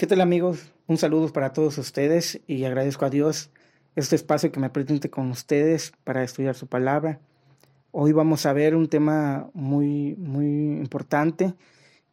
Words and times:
¿Qué 0.00 0.06
tal 0.06 0.22
amigos? 0.22 0.72
Un 0.86 0.96
saludo 0.96 1.30
para 1.30 1.52
todos 1.52 1.76
ustedes 1.76 2.40
y 2.46 2.64
agradezco 2.64 3.04
a 3.04 3.10
Dios 3.10 3.50
este 3.96 4.16
espacio 4.16 4.50
que 4.50 4.58
me 4.58 4.70
presente 4.70 5.10
con 5.10 5.30
ustedes 5.30 5.92
para 6.04 6.22
estudiar 6.22 6.54
su 6.54 6.68
palabra. 6.68 7.20
Hoy 7.90 8.12
vamos 8.12 8.46
a 8.46 8.54
ver 8.54 8.74
un 8.74 8.88
tema 8.88 9.50
muy, 9.52 10.16
muy 10.16 10.46
importante 10.78 11.52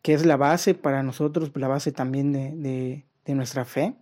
que 0.01 0.13
es 0.13 0.25
la 0.25 0.35
base 0.35 0.73
para 0.73 1.01
nosotros, 1.01 1.49
la 1.55 1.69
base 1.69 1.93
también 1.93 2.33
de, 2.33 3.05
nuestra 3.27 3.63
fe. 3.63 3.95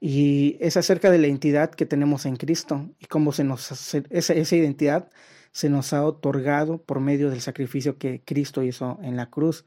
Y 0.00 0.56
es 0.60 0.78
acerca 0.78 1.10
de 1.10 1.18
la 1.18 1.26
identidad 1.26 1.72
que 1.72 1.84
tenemos 1.84 2.24
en 2.24 2.36
Cristo 2.36 2.88
y 2.98 3.04
cómo 3.04 3.32
se 3.32 3.44
nos, 3.44 3.70
esa, 3.70 4.32
esa 4.32 4.56
identidad 4.56 5.10
se 5.52 5.68
nos 5.68 5.92
ha 5.92 6.06
otorgado 6.06 6.78
por 6.78 7.00
medio 7.00 7.28
del 7.28 7.42
sacrificio 7.42 7.98
que 7.98 8.22
Cristo 8.24 8.62
hizo 8.62 8.98
en 9.02 9.18
la 9.18 9.28
cruz. 9.28 9.66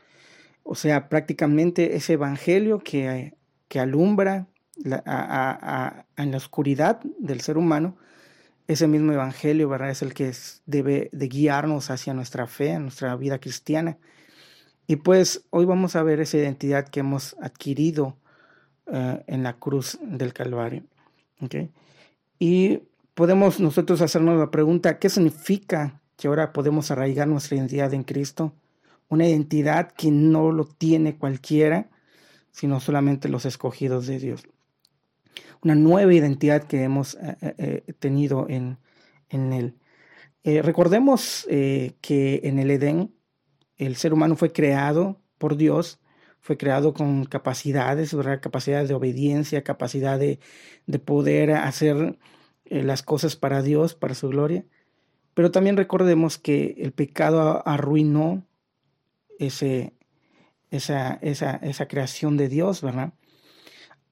O 0.69 0.75
sea, 0.75 1.07
prácticamente 1.07 1.95
ese 1.95 2.13
evangelio 2.13 2.79
que, 2.79 3.33
que 3.69 3.79
alumbra 3.79 4.47
en 4.83 6.31
la 6.31 6.37
oscuridad 6.37 6.99
del 7.19 7.39
ser 7.39 7.57
humano, 7.57 7.95
ese 8.67 8.85
mismo 8.87 9.13
evangelio, 9.13 9.69
¿verdad? 9.69 9.91
Es 9.91 10.01
el 10.01 10.13
que 10.13 10.33
debe 10.65 11.09
de 11.13 11.27
guiarnos 11.29 11.89
hacia 11.89 12.13
nuestra 12.13 12.47
fe, 12.47 12.77
nuestra 12.79 13.15
vida 13.15 13.39
cristiana. 13.39 13.97
Y 14.87 14.97
pues 14.97 15.45
hoy 15.51 15.63
vamos 15.63 15.95
a 15.95 16.03
ver 16.03 16.19
esa 16.19 16.37
identidad 16.37 16.89
que 16.89 16.99
hemos 16.99 17.37
adquirido 17.41 18.17
eh, 18.91 19.23
en 19.27 19.43
la 19.43 19.53
cruz 19.53 19.97
del 20.01 20.33
Calvario. 20.33 20.83
¿okay? 21.39 21.71
Y 22.39 22.81
podemos 23.13 23.61
nosotros 23.61 24.01
hacernos 24.01 24.37
la 24.37 24.51
pregunta, 24.51 24.99
¿qué 24.99 25.09
significa 25.09 26.01
que 26.17 26.27
ahora 26.27 26.51
podemos 26.51 26.91
arraigar 26.91 27.29
nuestra 27.29 27.55
identidad 27.55 27.93
en 27.93 28.03
Cristo? 28.03 28.53
Una 29.09 29.27
identidad 29.27 29.91
que 29.91 30.11
no 30.11 30.51
lo 30.51 30.65
tiene 30.65 31.17
cualquiera, 31.17 31.89
sino 32.51 32.79
solamente 32.79 33.29
los 33.29 33.45
escogidos 33.45 34.07
de 34.07 34.19
Dios. 34.19 34.43
Una 35.61 35.75
nueva 35.75 36.13
identidad 36.13 36.63
que 36.63 36.83
hemos 36.83 37.15
eh, 37.15 37.37
eh, 37.41 37.83
eh, 37.87 37.93
tenido 37.93 38.47
en, 38.49 38.77
en 39.29 39.53
Él. 39.53 39.75
recordemos 40.43 41.45
que 41.47 42.41
en 42.43 42.59
el 42.59 42.71
Edén 42.71 43.13
el 43.77 43.95
ser 43.95 44.13
humano 44.13 44.35
fue 44.35 44.51
creado 44.51 45.21
por 45.37 45.57
Dios, 45.57 45.99
fue 46.39 46.57
creado 46.57 46.93
con 46.93 47.25
capacidades, 47.25 48.13
¿verdad? 48.13 48.39
capacidad 48.41 48.87
de 48.87 48.93
obediencia, 48.93 49.63
capacidad 49.63 50.17
de, 50.17 50.39
de 50.85 50.99
poder 50.99 51.51
hacer 51.51 52.17
las 52.65 53.03
cosas 53.03 53.35
para 53.35 53.61
Dios, 53.61 53.93
para 53.93 54.15
su 54.15 54.29
gloria. 54.29 54.65
Pero 55.33 55.51
también 55.51 55.77
recordemos 55.77 56.37
que 56.37 56.75
el 56.79 56.93
pecado 56.93 57.61
arruinó 57.67 58.47
ese, 59.39 59.93
esa, 60.71 61.19
esa, 61.21 61.55
esa 61.57 61.87
creación 61.87 62.37
de 62.37 62.49
Dios, 62.49 62.81
¿verdad? 62.81 63.13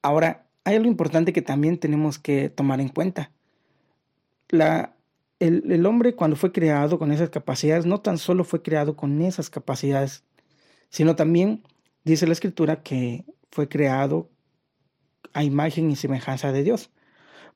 Ahora, 0.02 0.46
hay 0.64 0.76
algo 0.76 0.88
importante 0.88 1.32
que 1.32 1.42
también 1.42 1.78
tenemos 1.78 2.18
que 2.18 2.48
tomar 2.48 2.80
en 2.80 2.88
cuenta. 2.88 3.32
La, 4.48 4.96
el, 5.38 5.70
el, 5.70 5.86
hombre 5.86 6.14
cuando 6.14 6.36
fue 6.36 6.52
creado 6.52 6.98
con 6.98 7.12
esas 7.12 7.30
capacidades, 7.30 7.86
no 7.86 8.00
tan 8.00 8.18
solo 8.18 8.44
fue 8.44 8.62
creado 8.62 8.96
con 8.96 9.20
esas 9.22 9.50
capacidades, 9.50 10.24
sino 10.88 11.16
también 11.16 11.62
dice 12.04 12.26
la 12.26 12.32
escritura 12.32 12.82
que 12.82 13.24
fue 13.50 13.68
creado 13.68 14.30
a 15.32 15.44
imagen 15.44 15.90
y 15.90 15.96
semejanza 15.96 16.52
de 16.52 16.62
Dios. 16.62 16.90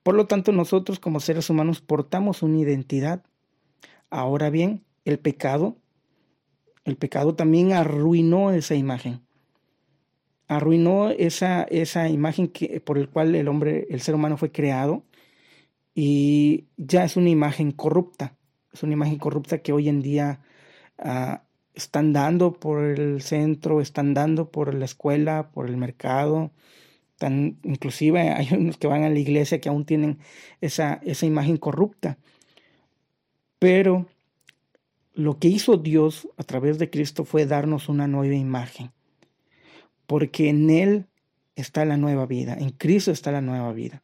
Por 0.02 0.14
lo 0.14 0.26
tanto, 0.26 0.52
nosotros 0.52 0.98
como 0.98 1.20
seres 1.20 1.50
humanos 1.50 1.80
portamos 1.80 2.42
una 2.42 2.58
identidad. 2.58 3.22
Ahora 4.08 4.50
bien, 4.50 4.84
el 5.04 5.18
pecado 5.18 5.76
el 6.84 6.96
pecado 6.96 7.34
también 7.34 7.72
arruinó 7.72 8.50
esa 8.52 8.74
imagen. 8.74 9.20
Arruinó 10.48 11.10
esa, 11.10 11.62
esa 11.62 12.08
imagen 12.08 12.48
que, 12.48 12.80
por 12.80 12.98
el 12.98 13.08
cual 13.08 13.34
el 13.34 13.48
hombre, 13.48 13.86
el 13.90 14.00
ser 14.00 14.14
humano 14.14 14.36
fue 14.36 14.50
creado 14.50 15.04
y 15.94 16.66
ya 16.76 17.04
es 17.04 17.16
una 17.16 17.30
imagen 17.30 17.72
corrupta. 17.72 18.36
Es 18.72 18.82
una 18.82 18.94
imagen 18.94 19.18
corrupta 19.18 19.58
que 19.58 19.72
hoy 19.72 19.88
en 19.88 20.02
día 20.02 20.40
uh, 20.98 21.36
están 21.74 22.12
dando 22.12 22.52
por 22.52 22.82
el 22.82 23.22
centro, 23.22 23.80
están 23.80 24.14
dando 24.14 24.50
por 24.50 24.74
la 24.74 24.84
escuela, 24.84 25.50
por 25.50 25.68
el 25.68 25.76
mercado. 25.76 26.52
Tan, 27.18 27.58
inclusive 27.62 28.30
hay 28.30 28.48
unos 28.52 28.76
que 28.76 28.86
van 28.86 29.04
a 29.04 29.10
la 29.10 29.18
iglesia 29.18 29.60
que 29.60 29.68
aún 29.68 29.84
tienen 29.84 30.18
esa, 30.60 31.00
esa 31.04 31.26
imagen 31.26 31.58
corrupta. 31.58 32.18
Pero 33.58 34.06
lo 35.14 35.38
que 35.38 35.48
hizo 35.48 35.76
Dios 35.76 36.28
a 36.36 36.44
través 36.44 36.78
de 36.78 36.90
Cristo 36.90 37.24
fue 37.24 37.46
darnos 37.46 37.88
una 37.88 38.06
nueva 38.06 38.34
imagen, 38.34 38.92
porque 40.06 40.48
en 40.48 40.70
Él 40.70 41.06
está 41.56 41.84
la 41.84 41.96
nueva 41.96 42.26
vida, 42.26 42.56
en 42.58 42.70
Cristo 42.70 43.10
está 43.10 43.32
la 43.32 43.40
nueva 43.40 43.72
vida. 43.72 44.02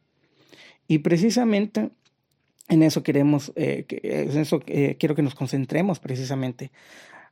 Y 0.87 0.99
precisamente 0.99 1.91
en 2.69 2.83
eso 2.83 3.03
queremos, 3.03 3.53
eh, 3.55 3.85
en 3.89 4.37
eso 4.37 4.61
eh, 4.67 4.97
quiero 4.99 5.15
que 5.15 5.21
nos 5.21 5.35
concentremos 5.35 5.99
precisamente. 5.99 6.71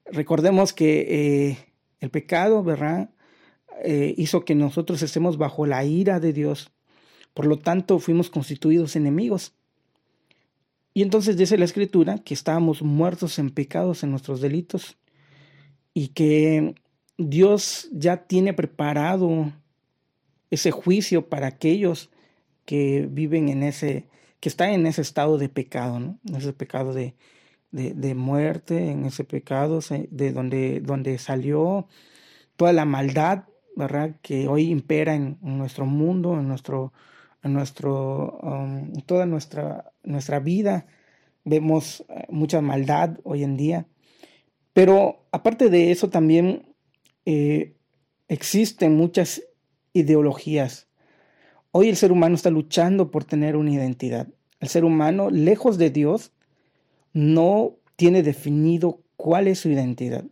Recordemos 0.06 0.72
que 0.72 1.50
eh, 1.50 1.58
el 2.00 2.10
pecado, 2.10 2.64
¿verdad? 2.64 3.10
hizo 4.16 4.46
que 4.46 4.56
nosotros 4.56 5.02
estemos 5.02 5.38
bajo 5.38 5.66
la 5.66 5.84
ira 5.84 6.22
de 6.22 6.32
Dios. 6.32 6.72
Por 7.34 7.46
lo 7.46 7.60
tanto, 7.60 8.00
fuimos 8.00 8.30
constituidos 8.30 8.96
enemigos. 8.96 9.54
Y 10.96 11.02
entonces 11.02 11.36
dice 11.36 11.58
la 11.58 11.66
escritura 11.66 12.20
que 12.20 12.34
estábamos 12.34 12.82
muertos 12.82 13.38
en 13.38 13.52
pecados, 13.52 14.02
en 14.02 14.12
nuestros 14.12 14.40
delitos, 14.40 14.98
y 15.94 16.08
que 16.08 16.74
Dios 17.18 17.90
ya 17.92 18.26
tiene 18.28 18.54
preparado 18.54 19.52
ese 20.50 20.72
juicio 20.72 21.28
para 21.28 21.48
aquellos 21.48 22.12
que 22.64 23.10
viven 23.12 23.50
en 23.50 23.64
ese, 23.64 24.08
que 24.40 24.48
están 24.48 24.70
en 24.70 24.88
ese 24.88 25.02
estado 25.02 25.38
de 25.38 25.50
pecado, 25.50 26.00
¿no? 26.00 26.18
En 26.30 26.36
ese 26.38 26.54
pecado 26.54 26.94
de, 26.94 27.14
de, 27.72 28.16
muerte, 28.16 28.90
en 28.90 29.04
ese 29.04 29.26
pecado 29.26 29.82
de 29.90 30.32
donde, 30.32 30.80
donde 30.80 31.18
salió 31.18 31.90
toda 32.56 32.72
la 32.72 32.86
maldad, 32.86 33.44
¿verdad? 33.76 34.16
Que 34.22 34.48
hoy 34.48 34.70
impera 34.70 35.14
en, 35.14 35.38
nuestro 35.42 35.86
mundo, 35.86 36.40
en 36.40 36.48
nuestro, 36.48 36.94
nuestro, 37.48 38.40
um, 38.42 38.94
toda 39.06 39.26
nuestra, 39.26 39.92
nuestra 40.04 40.40
vida. 40.40 40.88
Vemos 41.44 42.06
eh, 42.10 42.26
mucha 42.30 42.62
maldad 42.62 43.20
hoy 43.24 43.44
en 43.44 43.58
día. 43.58 43.88
Pero 44.74 45.26
aparte 45.32 45.70
de 45.70 45.92
eso 45.92 46.10
también 46.10 46.76
eh, 47.26 47.76
existen 48.28 48.96
muchas 48.96 49.44
ideologías. 49.94 50.88
Hoy 51.72 51.90
el 51.90 51.96
ser 51.96 52.12
humano 52.12 52.36
está 52.36 52.50
luchando 52.50 53.12
por 53.12 53.24
tener 53.24 53.56
una 53.56 53.72
identidad. 53.72 54.28
El 54.60 54.70
ser 54.70 54.84
humano, 54.86 55.30
lejos 55.30 55.78
de 55.78 55.90
Dios, 55.90 56.32
no 57.14 57.78
tiene 57.96 58.24
definido 58.24 59.02
cuál 59.16 59.48
es 59.48 59.60
su 59.60 59.70
identidad. 59.70 60.26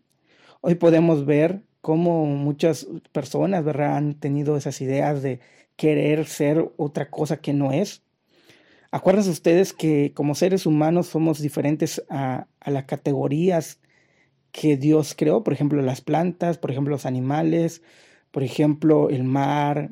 Hoy 0.62 0.76
podemos 0.76 1.26
ver 1.26 1.64
cómo 1.82 2.26
muchas 2.26 2.88
personas 3.12 3.66
han 3.68 4.14
tenido 4.16 4.56
esas 4.56 4.80
ideas 4.82 5.22
de 5.22 5.42
querer 5.76 6.26
ser 6.26 6.72
otra 6.78 7.10
cosa 7.10 7.38
que 7.38 7.54
no 7.54 7.72
es. 7.72 8.04
Acuérdense 8.92 9.32
ustedes 9.32 9.74
que 9.74 10.14
como 10.14 10.36
seres 10.36 10.66
humanos 10.66 11.08
somos 11.08 11.42
diferentes 11.42 12.04
a, 12.10 12.48
las 12.66 12.86
categorías 12.86 13.80
que 14.52 14.78
Dios 14.78 15.16
creó, 15.18 15.44
por 15.44 15.54
ejemplo 15.54 15.82
las 15.82 16.02
plantas, 16.02 16.60
por 16.60 16.70
ejemplo 16.70 16.92
los 16.92 17.08
animales, 17.08 17.82
por 18.30 18.44
ejemplo 18.44 19.10
el 19.10 19.24
mar, 19.24 19.90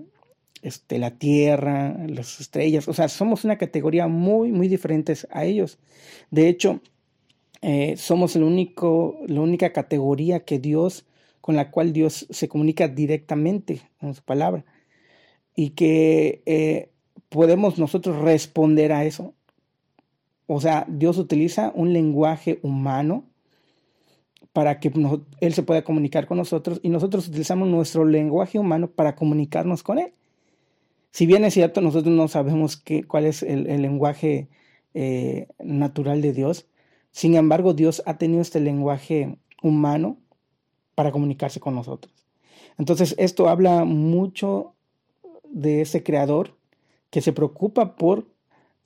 este, 0.62 1.00
la 1.00 1.18
tierra, 1.18 1.98
las 2.08 2.40
estrellas, 2.40 2.88
o 2.88 2.94
sea, 2.94 3.10
somos 3.10 3.44
una 3.44 3.58
categoría 3.58 4.08
muy, 4.08 4.52
muy 4.52 4.68
diferentes 4.68 5.28
a 5.32 5.46
ellos. 5.46 5.80
De 6.30 6.48
hecho, 6.48 6.82
eh, 7.64 7.96
somos 7.98 8.36
la 8.36 8.46
única 8.46 9.74
categoría 9.74 10.42
que 10.42 10.60
Dios, 10.60 11.08
con 11.42 11.56
la 11.56 11.72
cual 11.72 11.92
Dios 11.92 12.28
se 12.30 12.48
comunica 12.48 12.88
directamente 12.88 13.82
en 14.00 14.14
su 14.14 14.22
palabra 14.22 14.64
y 15.56 15.72
que 15.72 16.42
eh, 16.46 16.92
podemos 17.30 17.78
nosotros 17.78 18.18
responder 18.20 18.92
a 18.92 19.06
eso. 19.06 19.34
O 20.48 20.60
sea, 20.60 20.86
Dios 20.90 21.18
utiliza 21.18 21.72
un 21.76 21.94
lenguaje 21.94 22.60
humano 22.62 23.26
para 24.54 24.80
que 24.80 24.92
Él 25.40 25.54
se 25.54 25.64
pueda 25.64 25.84
comunicar 25.84 26.28
con 26.28 26.38
nosotros 26.38 26.80
y 26.84 26.90
nosotros 26.90 27.28
utilizamos 27.28 27.70
nuestro 27.70 28.06
lenguaje 28.06 28.60
humano 28.60 28.90
para 28.92 29.16
comunicarnos 29.16 29.84
con 29.84 30.00
Él. 30.00 30.14
Si 31.12 31.26
bien 31.26 31.44
es 31.46 31.54
cierto, 31.54 31.82
nosotros 31.82 32.14
no 32.14 32.28
sabemos 32.28 32.78
qué, 32.78 33.04
cuál 33.04 33.26
es 33.26 33.44
el, 33.44 33.64
lenguaje 33.82 34.50
eh, 34.94 35.48
natural 35.60 36.22
de 36.22 36.34
Dios, 36.34 36.68
sin 37.12 37.36
embargo, 37.36 37.74
Dios 37.74 38.02
ha 38.06 38.18
tenido 38.18 38.42
este 38.42 38.60
lenguaje 38.60 39.38
humano 39.62 40.18
para 40.96 41.12
comunicarse 41.12 41.60
con 41.60 41.76
nosotros. 41.76 42.14
Entonces, 42.78 43.16
esto 43.18 43.50
habla 43.50 43.84
mucho 43.84 44.76
de 45.52 45.82
ese 45.82 46.04
creador 46.04 46.56
que 47.10 47.22
se 47.22 47.34
preocupa 47.34 47.96
por 47.96 48.28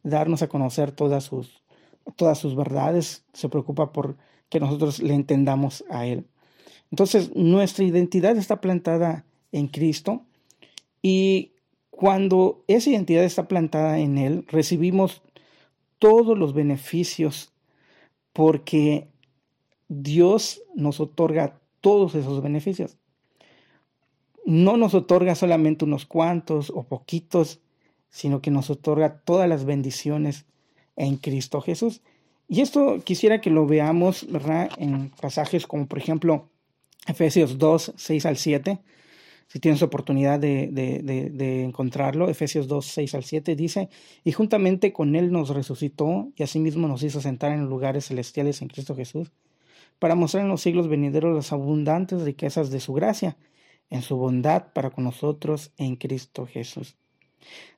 darnos 0.03 0.41
a 0.41 0.47
conocer 0.47 0.91
todas 0.91 1.23
sus, 1.23 1.63
todas 2.15 2.37
sus 2.37 2.55
verdades, 2.55 3.25
se 3.33 3.49
preocupa 3.49 3.91
por 3.91 4.17
que 4.49 4.59
nosotros 4.59 5.01
le 5.01 5.13
entendamos 5.13 5.83
a 5.89 6.05
Él. 6.05 6.25
Entonces, 6.91 7.35
nuestra 7.35 7.83
identidad 7.83 8.37
está 8.37 8.61
plantada 8.61 9.25
en 9.51 9.67
Cristo 9.67 10.25
Y 11.01 11.51
cuando 11.89 12.63
esa 12.67 12.89
identidad 12.89 13.23
está 13.23 13.47
plantada 13.47 13.99
en 13.99 14.17
Él, 14.17 14.45
recibimos 14.47 15.21
todos 15.99 16.37
los 16.37 16.53
beneficios 16.53 17.53
porque 18.33 19.07
Dios 19.87 20.61
nos 20.75 20.99
otorga 20.99 21.59
todos 21.79 22.15
esos 22.15 22.41
beneficios. 22.41 22.97
No 24.45 24.77
nos 24.77 24.93
otorga 24.93 25.35
solamente 25.35 25.85
unos 25.85 26.05
cuantos 26.05 26.69
o 26.69 26.83
poquitos, 26.83 27.59
sino 28.09 28.41
que 28.41 28.51
nos 28.51 28.69
otorga 28.69 29.21
todas 29.25 29.49
las 29.49 29.65
bendiciones 29.65 30.45
en 30.95 31.17
Cristo 31.17 31.61
Jesús. 31.61 32.01
Y 32.47 32.61
esto 32.61 32.99
quisiera 33.03 33.41
que 33.41 33.49
lo 33.49 33.65
veamos 33.65 34.25
¿verdad? 34.29 34.69
en 34.77 35.09
pasajes 35.09 35.65
como 35.65 35.87
por 35.87 35.97
ejemplo 35.97 36.49
Efesios 37.07 37.57
2, 37.57 37.93
6 37.95 38.25
al 38.25 38.37
7. 38.37 38.79
Si 39.47 39.59
tienes 39.59 39.83
oportunidad 39.83 40.39
de, 40.39 40.69
de, 40.71 41.01
de, 41.31 41.63
encontrarlo, 41.63 42.29
Efesios 42.29 42.67
2, 42.67 42.85
6 42.85 43.15
al 43.15 43.23
7 43.23 43.55
dice, 43.55 43.89
y 44.23 44.31
juntamente 44.31 44.91
con 44.91 45.15
Él 45.15 45.31
nos 45.31 45.49
resucitó 45.49 46.29
y 46.35 46.41
asimismo 46.41 46.87
nos 46.87 47.03
hizo 47.03 47.21
sentar 47.21 47.51
en 47.51 47.65
lugares 47.65 48.07
celestiales 48.07 48.63
en 48.63 48.69
Cristo 48.69 48.95
Jesús, 48.95 49.31
para 49.99 50.15
mostrar 50.15 50.43
en 50.43 50.49
los 50.49 50.61
siglos 50.61 50.87
venideros 50.87 51.35
las 51.35 51.53
abundantes 51.53 52.23
riquezas 52.23 52.71
de 52.71 52.79
su 52.79 52.93
gracia, 52.93 53.37
en 53.89 54.01
su 54.01 54.15
bondad 54.17 54.73
para 54.73 54.89
con 54.89 55.03
nosotros 55.03 55.71
en 55.77 55.95
Cristo 55.95 56.45
Jesús. 56.45 56.97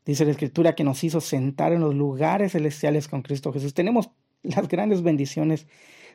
Dice 0.06 0.26
la 0.26 0.32
Escritura 0.32 0.76
que 0.76 0.84
nos 0.84 1.04
hizo 1.04 1.20
sentar 1.20 1.74
en 1.74 1.82
los 1.82 1.94
lugares 1.94 2.54
celestiales 2.54 3.08
con 3.08 3.22
Cristo 3.22 3.52
Jesús. 3.52 3.74
Tenemos 3.74 4.10
las 4.44 4.68
grandes 4.68 5.02
bendiciones 5.02 5.68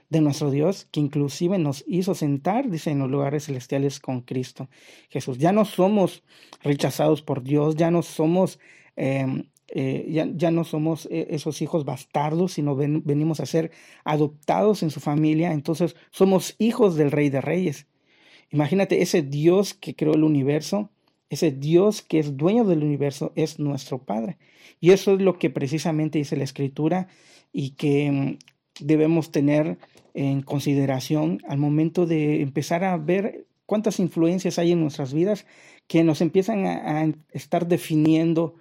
de 0.09 0.21
nuestro 0.21 0.51
Dios, 0.51 0.87
que 0.91 1.01
inclusive 1.01 1.59
nos 1.59 1.85
hizo 1.87 2.15
sentar, 2.15 2.69
dice, 2.71 2.91
en 2.91 2.99
los 2.99 3.11
lugares 3.11 3.47
celestiales 3.47 3.99
con 3.99 4.21
Cristo 4.21 4.69
Jesús. 5.09 5.39
Ya 5.39 5.53
no 5.53 5.65
somos 5.65 6.23
rechazados 6.63 7.23
por 7.23 7.43
Dios, 7.43 7.77
ya 7.77 7.91
no 7.91 8.03
somos, 8.03 8.59
em, 8.95 9.45
eh, 9.69 10.07
ya, 10.11 10.29
ya, 10.35 10.51
no 10.51 10.65
somos 10.65 11.07
eh, 11.11 11.29
esos 11.31 11.63
hijos 11.63 11.87
bastardos, 11.87 12.53
sino 12.53 12.77
venimos 12.77 13.41
a 13.41 13.47
ser 13.47 13.71
adoptados 14.05 14.83
en 14.83 14.91
su 14.91 15.01
familia, 15.01 15.53
entonces 15.53 15.97
somos 16.11 16.57
hijos 16.59 16.95
del 16.97 17.11
Rey 17.11 17.31
de 17.31 17.41
Reyes. 17.41 17.87
Imagínate, 18.53 19.03
ese 19.03 19.23
Dios 19.23 19.75
que 19.75 19.97
creó 19.97 20.15
el 20.15 20.25
universo, 20.25 20.91
ese 21.31 21.51
Dios 21.51 22.03
que 22.03 22.19
es 22.19 22.37
dueño 22.37 22.65
del 22.65 22.85
universo, 22.85 23.33
es 23.35 23.59
nuestro 23.59 24.05
Padre. 24.05 24.39
Y 24.79 24.91
eso 24.91 25.15
es 25.15 25.23
lo 25.23 25.39
que 25.39 25.51
precisamente 25.51 26.19
dice 26.19 26.37
la 26.37 26.45
Escritura 26.45 27.09
y 27.53 27.71
que 27.71 28.07
em, 28.07 28.39
debemos 28.79 29.31
tener 29.31 29.79
en 30.15 30.43
consideración 30.43 31.41
al 31.49 31.59
momento 31.59 32.07
de 32.07 32.43
empezar 32.43 32.85
a 32.85 32.97
ver 32.99 33.47
cuántas 33.65 33.99
influencias 34.01 34.59
hay 34.59 34.73
en 34.73 34.81
nuestras 34.81 35.15
vidas 35.15 35.47
que 35.87 36.05
nos 36.05 36.21
empiezan 36.21 36.67
a, 36.67 37.11
estar 37.33 37.67
definiendo 37.67 38.55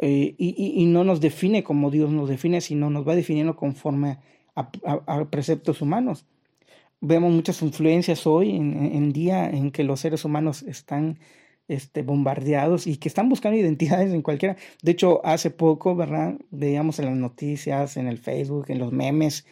eh, 0.00 0.34
y, 0.38 0.84
no 0.86 1.04
nos 1.04 1.20
define 1.20 1.62
como 1.62 1.90
Dios 1.90 2.10
nos 2.10 2.28
define, 2.28 2.60
sino 2.60 2.90
nos 2.90 3.06
va 3.06 3.14
definiendo 3.14 3.56
conforme 3.56 4.18
a, 4.54 5.24
preceptos 5.30 5.80
humanos. 5.80 6.26
Vemos 7.04 7.32
muchas 7.32 7.60
influencias 7.62 8.28
hoy 8.28 8.54
en, 8.54 8.76
en, 8.94 9.12
día 9.12 9.50
en 9.50 9.72
que 9.72 9.82
los 9.82 9.98
seres 9.98 10.24
humanos 10.24 10.62
están 10.62 11.18
este, 11.66 12.02
bombardeados 12.02 12.86
y 12.86 12.96
que 12.96 13.08
están 13.08 13.28
buscando 13.28 13.58
identidades 13.60 14.14
en 14.14 14.22
cualquiera. 14.22 14.56
De 14.82 14.92
hecho, 14.92 15.20
hace 15.24 15.50
poco, 15.50 15.96
¿verdad? 15.96 16.36
Veíamos 16.52 17.00
en 17.00 17.06
las 17.06 17.16
noticias, 17.16 17.96
en 17.96 18.06
el 18.06 18.18
Facebook, 18.18 18.66
en 18.68 18.78
los 18.78 18.92
memes, 18.92 19.46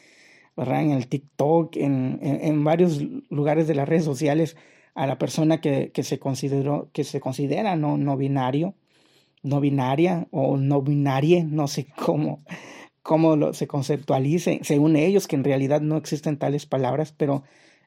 ¿verdad? 0.57 0.83
En 0.83 0.93
el 0.93 1.09
TikTok, 1.09 1.77
en, 1.77 2.21
en, 2.23 2.63
varios 2.63 3.03
lugares 3.31 3.67
de 3.67 3.75
las 3.75 3.89
redes 3.89 4.05
sociales, 4.05 4.57
a 4.95 5.09
la 5.09 5.19
persona 5.19 5.61
que, 5.61 5.91
que 5.91 6.05
se 6.05 6.21
consideró, 6.21 6.89
que 6.93 7.03
se 7.03 7.19
considera 7.19 7.75
no, 7.75 7.99
no 7.99 8.17
binario, 8.17 8.77
no 9.43 9.61
binaria 9.61 10.29
o 10.31 10.57
no 10.57 10.83
binarie, 10.83 11.43
no 11.43 11.67
sé 11.67 11.89
cómo, 11.97 12.45
cómo 13.03 13.37
lo, 13.37 13.55
se 13.55 13.67
conceptualice, 13.67 14.61
según 14.63 14.97
ellos, 14.97 15.27
que 15.27 15.37
en 15.37 15.45
realidad 15.45 15.81
no 15.81 15.97
existen 15.97 16.39
tales 16.39 16.67
palabras, 16.67 17.13
pero 17.17 17.43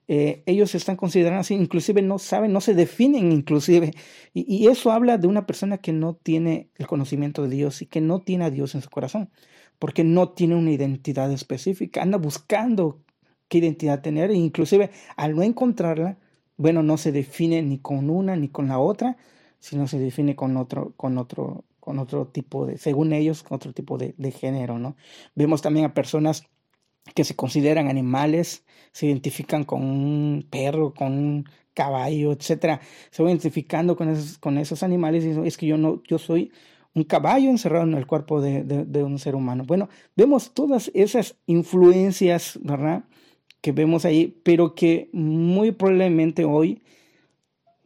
eh, 0.08 0.44
ellos 0.46 0.76
están 0.76 0.98
considerando 0.98 1.42
así, 1.42 1.54
inclusive 1.56 2.02
no 2.02 2.20
saben, 2.20 2.52
no 2.52 2.62
se 2.62 2.74
definen 2.74 3.32
inclusive. 3.32 3.92
Y, 4.34 4.46
y, 4.54 4.68
eso 4.68 4.92
habla 4.92 5.18
de 5.18 5.28
una 5.28 5.46
persona 5.46 5.78
que 5.78 5.94
no 5.94 6.16
tiene 6.16 6.70
el 6.76 6.88
conocimiento 6.88 7.44
de 7.44 7.50
Dios 7.56 7.82
y 7.82 7.86
que 7.86 8.02
no 8.02 8.20
tiene 8.20 8.46
a 8.46 8.50
Dios 8.50 8.76
en 8.76 8.82
su 8.82 8.90
corazón, 8.90 9.30
porque 9.80 10.04
no 10.04 10.30
tiene 10.30 10.56
una 10.56 10.72
identidad 10.72 11.32
específica, 11.32 12.02
anda 12.02 12.18
buscando 12.18 13.00
qué 13.48 13.60
identidad 13.60 14.02
tener 14.02 14.32
e 14.32 14.36
inclusive 14.36 14.92
al 15.16 15.36
no 15.36 15.44
encontrarla, 15.44 16.18
bueno, 16.58 16.84
no 16.84 16.98
se 16.98 17.12
define 17.12 17.62
ni 17.62 17.80
con 17.80 18.10
una 18.10 18.36
ni 18.36 18.50
con 18.50 18.68
la 18.68 18.80
otra, 18.80 19.18
sino 19.60 19.88
se 19.88 20.00
define 20.00 20.36
con 20.36 20.58
otro, 20.58 20.94
con 20.98 21.18
otro, 21.18 21.64
con 21.84 22.00
otro 22.00 22.28
tipo 22.28 22.66
de, 22.66 22.78
según 22.78 23.12
ellos, 23.12 23.44
con 23.44 23.58
otro 23.58 23.74
tipo 23.74 23.98
de, 23.98 24.16
de 24.18 24.32
género, 24.32 24.80
¿no? 24.80 24.96
Vemos 25.36 25.62
también 25.62 25.86
a 25.86 25.94
personas 25.94 26.48
que 27.14 27.26
se 27.26 27.36
consideran 27.36 27.90
animales, 27.90 28.64
se 28.94 29.08
identifican 29.08 29.66
con 29.66 29.84
un 29.84 30.48
perro, 30.50 30.94
con 30.94 31.12
un 31.12 31.46
caballo, 31.74 32.32
etcétera, 32.32 32.80
se 33.12 33.22
van 33.22 33.32
identificando 33.32 33.98
con 33.98 34.08
esos, 34.08 34.38
con 34.38 34.58
esos 34.58 34.82
animales 34.82 35.26
y 35.26 35.46
es 35.46 35.58
que 35.58 35.66
yo 35.66 35.78
no, 35.78 36.02
yo 36.08 36.20
soy 36.20 36.54
un 36.94 37.04
caballo 37.04 37.50
encerrado 37.50 37.84
en 37.84 37.96
el 37.96 38.08
cuerpo 38.08 38.40
de, 38.40 38.64
de, 38.64 39.04
un 39.04 39.20
ser 39.20 39.36
humano. 39.36 39.66
Bueno, 39.68 39.90
vemos 40.16 40.54
todas 40.54 40.90
esas 40.94 41.36
influencias, 41.48 42.58
¿verdad? 42.64 43.04
Que 43.60 43.74
vemos 43.74 44.06
ahí, 44.06 44.40
pero 44.46 44.74
que 44.74 45.10
muy 45.12 45.72
probablemente 45.72 46.46
hoy 46.46 46.82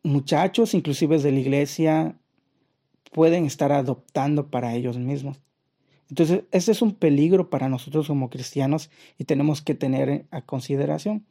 muchachos, 0.04 0.76
inclusive 0.76 1.18
de 1.18 1.32
la 1.32 1.40
iglesia, 1.40 2.20
pueden 3.18 3.48
estar 3.48 3.72
adoptando 3.72 4.52
para 4.52 4.76
ellos 4.76 5.00
mismos. 5.00 5.42
Entonces, 6.08 6.44
ese 6.52 6.72
es 6.72 6.84
un 6.84 6.94
peligro 6.94 7.50
para 7.50 7.68
nosotros 7.68 8.06
como 8.06 8.30
cristianos 8.30 8.92
y 9.18 9.24
tenemos 9.24 9.64
que 9.64 9.74
tener 9.74 10.28
a 10.30 10.44
consideración. 10.44 11.26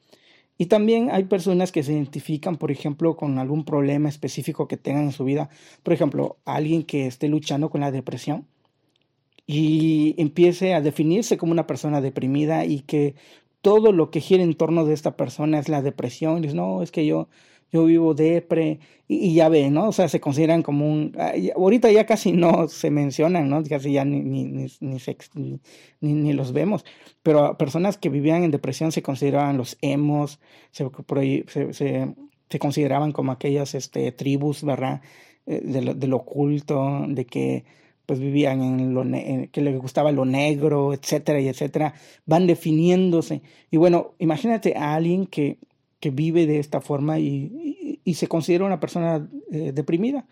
Y 0.58 0.66
también 0.66 1.10
hay 1.12 1.26
personas 1.26 1.70
que 1.70 1.84
se 1.84 1.92
identifican, 1.92 2.56
por 2.56 2.72
ejemplo, 2.72 3.16
con 3.16 3.38
algún 3.38 3.64
problema 3.64 4.08
específico 4.08 4.66
que 4.66 4.76
tengan 4.76 5.04
en 5.04 5.12
su 5.12 5.22
vida. 5.22 5.48
Por 5.84 5.94
ejemplo, 5.94 6.38
alguien 6.44 6.82
que 6.82 7.06
esté 7.06 7.28
luchando 7.28 7.70
con 7.70 7.82
la 7.82 7.92
depresión 7.92 8.48
y 9.46 10.16
empiece 10.18 10.74
a 10.74 10.80
definirse 10.80 11.36
como 11.36 11.52
una 11.52 11.68
persona 11.68 12.00
deprimida 12.00 12.64
y 12.64 12.80
que 12.80 13.14
todo 13.62 13.92
lo 13.92 14.10
que 14.10 14.20
gira 14.20 14.42
en 14.42 14.54
torno 14.54 14.86
de 14.86 14.94
esta 14.94 15.16
persona 15.16 15.60
es 15.60 15.68
la 15.68 15.82
depresión. 15.82 16.42
Y 16.42 16.48
no, 16.48 16.82
es 16.82 16.90
que 16.90 17.06
yo 17.06 17.28
yo 17.72 17.84
vivo 17.84 18.14
depre, 18.14 18.78
y, 19.08 19.16
y, 19.16 19.34
ya 19.34 19.48
ve, 19.48 19.70
¿no? 19.70 19.88
O 19.88 19.92
sea, 19.92 20.08
se 20.08 20.20
consideran 20.20 20.62
como 20.62 20.90
un... 20.90 21.16
Ahorita 21.54 21.90
ya 21.90 22.06
casi 22.06 22.32
no 22.32 22.68
se 22.68 22.90
mencionan, 22.90 23.48
¿no? 23.48 23.62
Casi 23.64 23.92
ya 23.92 24.04
ni, 24.04 24.20
ni, 24.20 24.44
ni, 24.44 24.70
ni, 24.80 25.60
ni 26.00 26.32
los 26.32 26.52
vemos, 26.52 26.84
pero 27.22 27.56
personas 27.58 27.98
que 27.98 28.08
vivían 28.08 28.44
en 28.44 28.50
depresión 28.50 28.92
se 28.92 29.02
consideraban 29.02 29.56
los 29.56 29.78
emos, 29.80 30.40
se, 30.70 30.88
se, 31.48 31.72
se, 31.72 32.14
se 32.48 32.58
consideraban 32.58 33.12
como 33.12 33.32
aquellas 33.32 33.74
este, 33.74 34.12
tribus, 34.12 34.62
¿verdad? 34.64 35.00
Eh, 35.46 35.60
de 35.62 36.06
lo, 36.08 36.16
oculto, 36.16 37.04
de 37.08 37.24
que 37.26 37.64
pues 38.06 38.20
vivían 38.20 38.62
en 38.62 38.94
lo 38.94 39.02
que 39.50 39.60
les 39.60 39.78
gustaba 39.78 40.12
lo 40.12 40.24
negro, 40.24 40.92
etcétera, 40.92 41.40
y 41.40 41.48
etcétera, 41.48 41.94
van 42.24 42.46
definiéndose. 42.46 43.42
Y 43.68 43.78
bueno, 43.78 44.14
imagínate 44.20 44.76
a 44.76 44.94
alguien 44.94 45.26
que 45.26 45.58
que 46.00 46.10
vive 46.10 46.46
de 46.46 46.58
esta 46.58 46.80
forma 46.80 47.18
y, 47.18 47.65
y, 48.06 48.14
se 48.14 48.28
considera 48.28 48.64
una 48.64 48.80
persona 48.80 49.28
eh, 49.50 49.72
deprimida. 49.74 50.26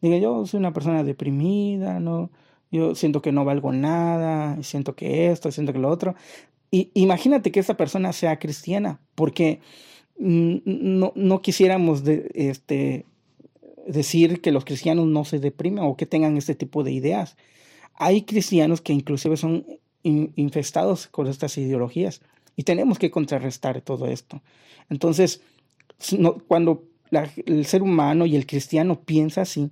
Diga, 0.00 0.18
yo 0.18 0.46
soy 0.46 0.58
una 0.58 0.72
persona 0.72 1.04
deprimida, 1.04 2.00
no, 2.00 2.30
yo 2.70 2.94
siento 2.94 3.22
que 3.22 3.32
no 3.32 3.44
valgo 3.44 3.72
nada, 3.72 4.62
siento 4.62 4.94
que 4.94 5.30
esto, 5.30 5.52
siento 5.52 5.72
que 5.72 5.78
lo 5.78 5.88
otro. 5.88 6.14
Y 6.70 6.90
imagínate 6.94 7.52
que 7.52 7.60
esta 7.60 7.76
persona 7.76 8.12
sea 8.12 8.38
cristiana, 8.38 9.00
porque 9.14 9.60
no, 10.18 11.12
no 11.14 11.42
quisiéramos 11.42 12.02
este, 12.06 13.06
decir 13.86 14.40
que 14.40 14.52
los 14.52 14.64
cristianos 14.64 15.06
no 15.06 15.24
se 15.24 15.38
deprimen 15.38 15.84
o 15.84 15.96
que 15.96 16.06
tengan 16.06 16.36
este 16.36 16.54
tipo 16.54 16.82
de 16.82 16.92
ideas. 16.92 17.36
Hay 17.94 18.22
cristianos 18.22 18.80
que 18.80 18.92
inclusive 18.92 19.36
son 19.36 19.64
infestados 20.02 21.06
con 21.08 21.26
estas 21.26 21.56
ideologías. 21.58 22.20
Y 22.56 22.64
tenemos 22.64 22.98
que 22.98 23.10
contrarrestar 23.10 23.80
todo 23.82 24.06
esto. 24.06 24.42
Entonces, 24.90 25.42
cuando 26.48 26.84
el 27.10 27.64
ser 27.64 27.82
humano 27.82 28.26
y 28.26 28.36
el 28.36 28.46
cristiano 28.46 29.00
piensa 29.00 29.42
así, 29.42 29.70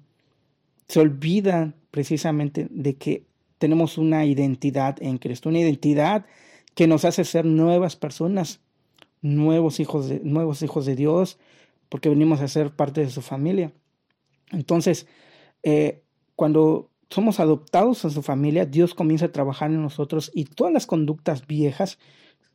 se 0.89 1.01
olvida 1.01 1.75
precisamente 1.91 2.69
de 2.71 2.97
que 2.97 3.25
tenemos 3.59 3.99
una 3.99 4.25
identidad 4.25 5.03
en 5.03 5.19
Cristo, 5.19 5.49
una 5.49 5.61
identidad 5.61 6.27
que 6.75 6.87
nos 6.87 7.05
hace 7.05 7.25
ser 7.25 7.45
nuevas 7.45 7.97
personas, 7.97 8.61
nuevos 9.23 9.81
hijos 9.81 10.09
de, 10.09 10.21
nuevos 10.21 10.63
hijos 10.63 10.87
de 10.87 10.95
Dios, 10.95 11.39
porque 11.89 12.09
venimos 12.09 12.41
a 12.41 12.49
ser 12.49 12.71
parte 12.71 13.01
de 13.01 13.11
su 13.11 13.23
familia. 13.23 13.73
Entonces, 14.53 15.07
eh, 15.63 16.03
cuando 16.35 16.91
somos 17.09 17.41
adoptados 17.41 18.05
en 18.05 18.11
su 18.11 18.23
familia, 18.23 18.67
Dios 18.67 18.95
comienza 18.95 19.27
a 19.27 19.33
trabajar 19.33 19.71
en 19.71 19.83
nosotros 19.83 20.31
y 20.35 20.45
todas 20.45 20.73
las 20.73 20.87
conductas 20.87 21.47
viejas 21.47 21.99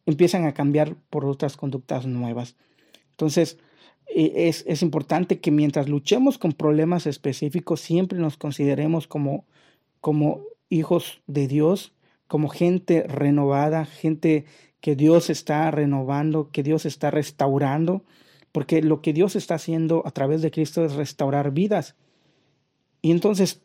empiezan 0.05 0.45
a 0.45 0.53
cambiar 0.53 0.95
por 1.09 1.25
otras 1.25 1.57
conductas 1.57 2.05
nuevas. 2.05 2.55
Entonces, 3.11 3.57
es, 4.07 4.63
es, 4.67 4.81
importante 4.81 5.39
que 5.39 5.51
mientras 5.51 5.87
luchemos 5.87 6.37
con 6.37 6.51
problemas 6.51 7.07
específicos, 7.07 7.79
siempre 7.79 8.19
nos 8.19 8.37
consideremos 8.37 9.07
como, 9.07 9.45
como 10.01 10.41
hijos 10.69 11.21
de 11.27 11.47
Dios, 11.47 11.93
como 12.27 12.49
gente 12.49 13.03
renovada, 13.03 13.85
gente 13.85 14.45
que 14.79 14.95
Dios 14.95 15.29
está 15.29 15.69
renovando, 15.71 16.49
que 16.51 16.63
Dios 16.63 16.85
está 16.85 17.11
restaurando, 17.11 18.03
porque 18.51 18.81
lo 18.81 19.01
que 19.01 19.13
Dios 19.13 19.35
está 19.35 19.55
haciendo 19.55 20.03
a 20.05 20.11
través 20.11 20.41
de 20.41 20.51
Cristo 20.51 20.83
es 20.83 20.93
restaurar 20.93 21.51
vidas. 21.51 21.95
Y 23.01 23.11
entonces 23.11 23.61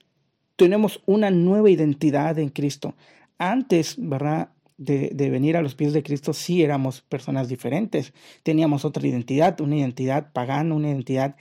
tenemos 0.56 1.02
una 1.06 1.30
nueva 1.30 1.70
identidad 1.70 2.38
en 2.38 2.50
Cristo. 2.50 2.94
Antes, 3.38 3.96
¿verdad? 3.98 4.50
De, 4.78 5.10
venir 5.30 5.56
a 5.56 5.62
los 5.62 5.74
pies 5.74 5.92
de 5.94 6.02
Cristo, 6.02 6.32
sí 6.32 6.62
éramos 6.62 7.00
personas 7.00 7.48
diferentes. 7.48 8.12
Teníamos 8.42 8.84
otra 8.84 9.06
identidad, 9.06 9.60
una 9.60 9.76
identidad 9.76 10.32
pagana, 10.32 10.74
una 10.74 10.88
identidad 10.88 11.36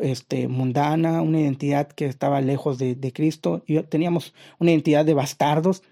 este, 0.00 0.48
mundana, 0.48 1.22
una 1.22 1.40
identidad 1.40 1.88
que 1.88 2.06
estaba 2.06 2.40
lejos 2.40 2.78
de, 2.78 3.12
Cristo. 3.14 3.62
Y 3.66 3.80
teníamos 3.82 4.34
una 4.58 4.72
identidad 4.72 5.04
de 5.04 5.14
bastardos. 5.14 5.82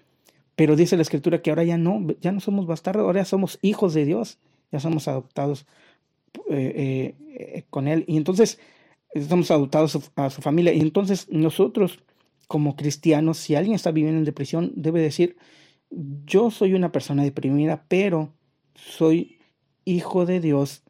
Pero 0.55 0.75
dice 0.75 0.97
la 0.97 1.01
escritura 1.01 1.41
que 1.41 1.49
ahora 1.49 1.63
ya 1.63 1.77
no, 1.77 2.05
ya 2.19 2.31
no 2.31 2.41
somos 2.41 2.67
bastardos, 2.67 3.03
ahora 3.05 3.23
somos 3.23 3.57
hijos 3.61 3.93
de 3.93 4.05
Dios, 4.05 4.37
ya 4.71 4.79
somos 4.79 5.07
adoptados 5.07 5.65
eh, 6.49 7.15
eh, 7.37 7.63
con 7.69 7.87
Él. 7.87 8.03
Y 8.07 8.17
entonces 8.17 8.59
estamos 9.13 9.49
adoptados 9.49 9.97
a 10.15 10.29
su 10.29 10.41
familia. 10.41 10.73
Y 10.73 10.81
entonces 10.81 11.27
nosotros 11.29 11.99
como 12.51 12.75
cristianos, 12.75 13.37
si 13.37 13.55
alguien 13.55 13.75
está 13.75 13.91
viviendo 13.91 14.19
en 14.19 14.25
depresión, 14.25 14.73
debe 14.75 14.99
decir, 14.99 15.37
yo 15.91 16.51
soy 16.51 16.73
una 16.73 16.91
persona 16.91 17.23
deprimida, 17.23 17.85
pero 17.87 18.33
soy 18.75 19.39
hijo 19.85 20.25
de 20.25 20.39
Dios 20.39 20.83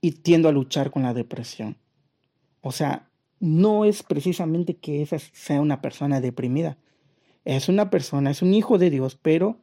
y 0.00 0.12
tiendo 0.12 0.48
a 0.48 0.52
luchar 0.52 0.90
con 0.90 1.02
la 1.02 1.14
depresión. 1.14 1.78
O 2.60 2.72
sea, 2.72 3.08
no 3.40 3.84
es 3.84 4.02
precisamente 4.02 4.76
que 4.76 5.02
esa 5.02 5.18
sea 5.18 5.60
una 5.60 5.80
persona 5.80 6.20
deprimida. 6.20 6.78
Es 7.44 7.68
una 7.68 7.90
persona, 7.90 8.30
es 8.30 8.42
un 8.42 8.54
hijo 8.54 8.78
de 8.78 8.90
Dios, 8.90 9.18
pero 9.20 9.58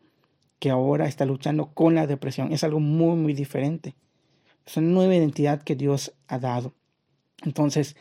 que 0.59 0.69
ahora 0.69 1.07
está 1.07 1.25
luchando 1.25 1.73
con 1.73 1.95
la 1.95 2.07
depresión. 2.07 2.51
Es 2.53 2.63
algo 2.63 2.79
muy, 2.79 3.15
muy 3.15 3.33
diferente. 3.33 3.95
Es 4.65 4.77
una 4.77 4.87
nueva 4.87 5.15
identidad 5.15 5.61
que 5.61 5.75
Dios 5.75 6.13
ha 6.27 6.39
dado. 6.39 6.73
Entonces, 7.43 7.97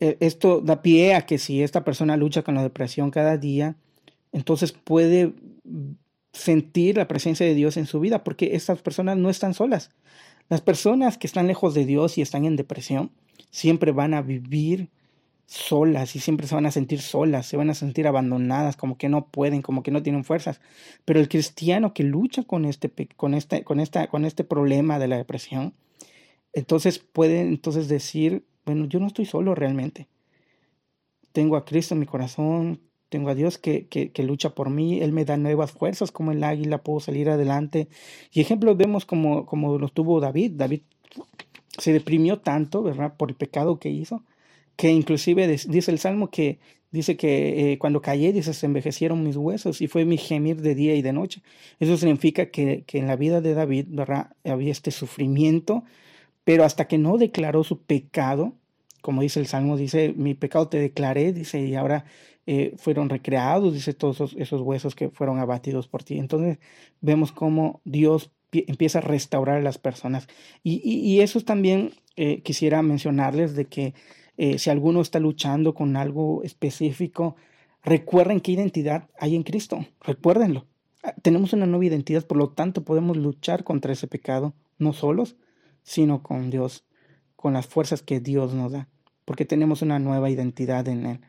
e, 0.00 0.16
esto 0.20 0.60
da 0.60 0.82
pie 0.82 1.14
a 1.14 1.26
que 1.26 1.38
si 1.38 1.62
esta 1.62 1.84
persona 1.84 2.16
lucha 2.16 2.42
con 2.42 2.56
la 2.56 2.62
depresión 2.62 3.10
cada 3.10 3.38
día, 3.38 3.76
entonces 4.32 4.72
puede 4.72 5.32
sentir 6.32 6.96
la 6.96 7.08
presencia 7.08 7.46
de 7.46 7.54
Dios 7.54 7.76
en 7.76 7.86
su 7.86 8.00
vida, 8.00 8.24
porque 8.24 8.54
estas 8.54 8.80
personas 8.82 9.16
no 9.16 9.30
están 9.30 9.54
solas. 9.54 9.90
Las 10.48 10.60
personas 10.60 11.18
que 11.18 11.26
están 11.26 11.46
lejos 11.46 11.74
de 11.74 11.84
Dios 11.84 12.18
y 12.18 12.22
están 12.22 12.44
en 12.44 12.56
depresión 12.56 13.12
siempre 13.50 13.92
van 13.92 14.14
a 14.14 14.22
vivir 14.22 14.90
solas 15.46 16.16
y 16.16 16.20
siempre 16.20 16.46
se 16.46 16.54
van 16.54 16.66
a 16.66 16.70
sentir 16.70 17.00
solas, 17.00 17.46
se 17.46 17.56
van 17.56 17.70
a 17.70 17.74
sentir 17.74 18.06
abandonadas, 18.06 18.76
como 18.76 18.96
que 18.96 19.08
no 19.08 19.26
pueden, 19.26 19.62
como 19.62 19.82
que 19.82 19.90
no 19.90 20.02
tienen 20.02 20.24
fuerzas. 20.24 20.60
Pero 21.04 21.20
el 21.20 21.28
cristiano 21.28 21.92
que 21.92 22.04
lucha 22.04 22.42
con 22.44 22.64
este, 22.64 22.90
con 23.16 23.34
este, 23.34 23.62
con 23.64 23.80
esta, 23.80 24.06
con 24.08 24.24
este 24.24 24.44
problema 24.44 24.98
de 24.98 25.08
la 25.08 25.16
depresión, 25.16 25.74
entonces 26.52 26.98
puede 26.98 27.40
entonces 27.40 27.88
decir, 27.88 28.46
bueno, 28.64 28.86
yo 28.86 29.00
no 29.00 29.06
estoy 29.06 29.26
solo 29.26 29.54
realmente. 29.54 30.08
Tengo 31.32 31.56
a 31.56 31.64
Cristo 31.64 31.94
en 31.94 32.00
mi 32.00 32.06
corazón, 32.06 32.80
tengo 33.12 33.28
a 33.28 33.34
Dios 33.34 33.58
que, 33.58 33.88
que, 33.88 34.22
lucha 34.22 34.54
por 34.54 34.70
mí, 34.70 35.02
Él 35.02 35.12
me 35.12 35.26
da 35.26 35.36
nuevas 35.36 35.70
fuerzas 35.70 36.10
como 36.10 36.32
el 36.32 36.42
águila, 36.42 36.82
puedo 36.82 36.98
salir 36.98 37.28
adelante. 37.28 37.88
Y 38.32 38.40
ejemplos 38.40 38.78
vemos 38.78 39.04
como, 39.04 39.44
como 39.44 39.76
los 39.76 39.92
tuvo 39.92 40.18
David. 40.18 40.52
David 40.54 40.80
se 41.76 41.92
deprimió 41.92 42.38
tanto, 42.38 42.82
¿verdad? 42.82 43.14
Por 43.18 43.28
el 43.28 43.36
pecado 43.36 43.78
que 43.78 43.90
hizo, 43.90 44.24
que 44.76 44.90
inclusive 44.90 45.46
dice 45.46 45.90
el 45.90 45.98
Salmo 45.98 46.30
que 46.30 46.58
dice 46.90 47.18
que 47.18 47.72
eh, 47.72 47.78
cuando 47.78 48.00
callé, 48.00 48.32
dice, 48.32 48.54
se 48.54 48.64
envejecieron 48.64 49.22
mis 49.22 49.36
huesos 49.36 49.82
y 49.82 49.88
fue 49.88 50.06
mi 50.06 50.16
gemir 50.16 50.62
de 50.62 50.74
día 50.74 50.94
y 50.94 51.02
de 51.02 51.12
noche. 51.12 51.42
Eso 51.80 51.98
significa 51.98 52.46
que, 52.46 52.84
que 52.86 52.96
en 52.96 53.08
la 53.08 53.16
vida 53.16 53.42
de 53.42 53.52
David, 53.52 53.88
¿verdad? 53.90 54.30
Había 54.42 54.72
este 54.72 54.90
sufrimiento, 54.90 55.84
pero 56.44 56.64
hasta 56.64 56.88
que 56.88 56.96
no 56.96 57.18
declaró 57.18 57.62
su 57.62 57.82
pecado, 57.82 58.54
como 59.02 59.20
dice 59.20 59.40
el 59.40 59.46
Salmo, 59.46 59.76
dice, 59.76 60.14
mi 60.16 60.34
pecado 60.34 60.68
te 60.68 60.78
declaré, 60.78 61.32
dice, 61.32 61.60
y 61.60 61.74
ahora 61.74 62.06
eh, 62.46 62.74
fueron 62.76 63.08
recreados, 63.08 63.74
dice, 63.74 63.92
todos 63.92 64.34
esos, 64.38 64.60
huesos 64.62 64.94
que 64.94 65.10
fueron 65.10 65.38
abatidos 65.38 65.88
por 65.88 66.02
ti. 66.02 66.18
Entonces 66.18 66.58
vemos 67.00 67.32
cómo 67.32 67.80
Dios 67.84 68.30
empieza 68.52 68.98
a 68.98 69.02
restaurar 69.02 69.58
a 69.58 69.62
las 69.62 69.78
personas. 69.78 70.28
Y, 70.62 71.20
eso 71.20 71.40
también 71.40 71.92
eh, 72.16 72.42
quisiera 72.42 72.82
mencionarles 72.82 73.54
de 73.54 73.66
que 73.66 73.94
eh, 74.36 74.58
si 74.58 74.70
alguno 74.70 75.00
está 75.00 75.18
luchando 75.20 75.74
con 75.74 75.96
algo 75.96 76.42
específico, 76.42 77.36
recuerden 77.82 78.40
qué 78.40 78.52
identidad 78.52 79.08
hay 79.18 79.36
en 79.36 79.42
Cristo, 79.42 79.86
recuérdenlo. 80.00 80.66
Ah, 81.02 81.14
tenemos 81.22 81.52
una 81.52 81.66
nueva 81.66 81.84
identidad, 81.86 82.26
por 82.26 82.36
lo 82.36 82.50
tanto 82.50 82.84
podemos 82.84 83.16
luchar 83.16 83.64
contra 83.64 83.92
ese 83.92 84.06
pecado, 84.06 84.54
no 84.78 84.92
solos, 84.92 85.36
sino 85.82 86.22
con 86.22 86.50
Dios, 86.50 86.84
con 87.36 87.54
las 87.54 87.66
fuerzas 87.66 88.02
que 88.02 88.20
Dios 88.20 88.54
nos 88.54 88.72
da, 88.72 88.88
porque 89.24 89.44
tenemos 89.44 89.82
una 89.82 89.98
nueva 89.98 90.30
identidad 90.30 90.88
en 90.88 91.06
Él. 91.06 91.20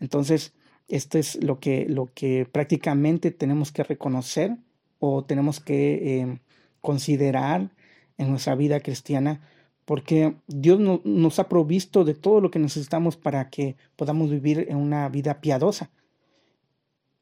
Entonces, 0.00 0.52
esto 0.88 1.18
es 1.18 1.42
lo 1.42 1.60
que, 1.60 1.86
lo 1.88 2.12
que 2.12 2.46
prácticamente 2.50 3.30
tenemos 3.30 3.72
que 3.72 3.84
reconocer 3.84 4.56
o 4.98 5.24
tenemos 5.24 5.60
que 5.60 6.20
eh, 6.20 6.40
considerar 6.80 7.70
en 8.18 8.30
nuestra 8.30 8.54
vida 8.54 8.80
cristiana, 8.80 9.40
porque 9.84 10.36
Dios 10.46 10.80
nos 11.04 11.38
ha 11.38 11.48
provisto 11.48 12.04
de 12.04 12.14
todo 12.14 12.40
lo 12.40 12.50
que 12.50 12.58
necesitamos 12.58 13.16
para 13.16 13.50
que 13.50 13.76
podamos 13.96 14.30
vivir 14.30 14.66
en 14.68 14.76
una 14.76 15.08
vida 15.08 15.40
piadosa. 15.40 15.90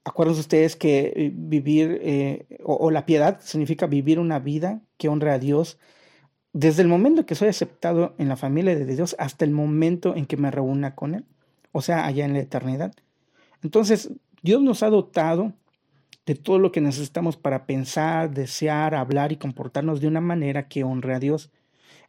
Acuérdense 0.04 0.40
ustedes 0.40 0.76
que 0.76 1.12
eh, 1.14 1.32
vivir 1.32 2.00
eh, 2.02 2.46
o, 2.64 2.90
la 2.90 3.06
piedad 3.06 3.40
significa 3.40 3.86
vivir 3.86 4.18
una 4.18 4.40
vida 4.40 4.82
que 4.96 5.08
honre 5.08 5.30
a 5.30 5.38
Dios 5.38 5.78
desde 6.52 6.82
el 6.82 6.88
momento 6.88 7.26
que 7.26 7.34
soy 7.34 7.48
aceptado 7.48 8.14
en 8.18 8.28
la 8.28 8.36
familia 8.36 8.74
de 8.74 8.84
Dios 8.84 9.16
hasta 9.18 9.44
el 9.44 9.50
momento 9.52 10.14
en 10.16 10.26
que 10.26 10.36
me 10.36 10.50
reúna 10.50 10.94
con 10.94 11.14
Él, 11.14 11.24
o 11.72 11.80
sea, 11.80 12.04
allá 12.04 12.24
en 12.24 12.34
la 12.34 12.40
eternidad. 12.40 12.94
Entonces, 13.62 14.10
Dios 14.42 14.60
nos 14.62 14.82
ha 14.82 14.90
dotado 14.90 15.52
de 16.26 16.34
todo 16.34 16.58
lo 16.58 16.70
que 16.70 16.80
necesitamos 16.80 17.36
para 17.36 17.66
pensar, 17.66 18.32
desear, 18.32 18.94
hablar 18.94 19.32
y 19.32 19.36
comportarnos 19.36 20.00
de 20.00 20.08
una 20.08 20.20
manera 20.20 20.68
que 20.68 20.84
honre 20.84 21.14
a 21.14 21.18
Dios. 21.18 21.50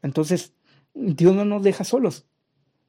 Entonces, 0.02 0.54
Dios 0.94 1.36
no 1.36 1.46
nos 1.46 1.64
deja 1.64 1.84
solos. 1.84 2.26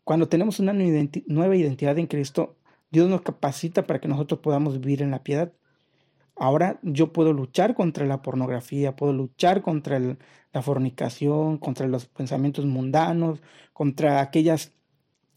Cuando 0.03 0.29
tenemos 0.29 0.59
una 0.61 0.75
nueva 0.75 1.57
identidad 1.57 1.99
en 1.99 2.07
Cristo, 2.07 2.57
Dios 2.91 3.09
nos 3.09 3.23
capacita 3.23 3.87
para 3.87 4.01
que 4.01 4.09
nosotros 4.09 4.41
podamos 4.41 4.81
vivir 4.81 5.03
en 5.03 5.11
la 5.11 5.23
piedad. 5.23 5.53
Ahora 6.37 6.81
yo 6.83 7.13
puedo 7.13 7.33
luchar 7.33 7.75
contra 7.75 8.07
la 8.07 8.23
pornografía, 8.23 8.97
puedo 8.97 9.13
luchar 9.13 9.63
contra 9.63 9.99
la 9.99 10.63
fornicación, 10.63 11.59
contra 11.59 11.87
los 11.87 12.07
pensamientos 12.07 12.67
mundanos, 12.67 13.41
contra 13.73 14.21
aquellas 14.21 14.73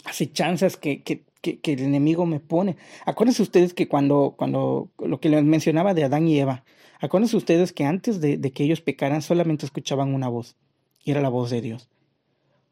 acechanzas 0.06 0.75
que, 0.77 1.04
que, 1.04 1.25
que, 1.42 1.74
el 1.74 1.82
enemigo 1.82 2.25
me 2.25 2.39
pone. 2.39 2.77
Acuérdense 3.06 3.44
ustedes 3.44 3.74
que 3.74 3.88
cuando, 3.88 4.36
cuando 4.38 4.89
lo 4.98 5.20
que 5.20 5.30
les 5.30 5.44
mencionaba 5.44 5.94
de 5.94 6.04
Adán 6.04 6.27
y 6.27 6.39
Eva, 6.39 6.63
acuérdense 7.00 7.38
ustedes 7.38 7.74
que 7.74 7.86
antes 7.86 8.20
de, 8.20 8.38
de 8.38 8.51
que 8.51 8.63
ellos 8.63 8.82
pecaran 8.82 9.22
solamente 9.22 9.66
escuchaban 9.66 10.13
una 10.16 10.30
voz, 10.30 10.56
y 11.04 11.12
era 11.12 11.22
la 11.22 11.30
voz 11.30 11.51
de 11.51 11.62
Dios. 11.62 11.89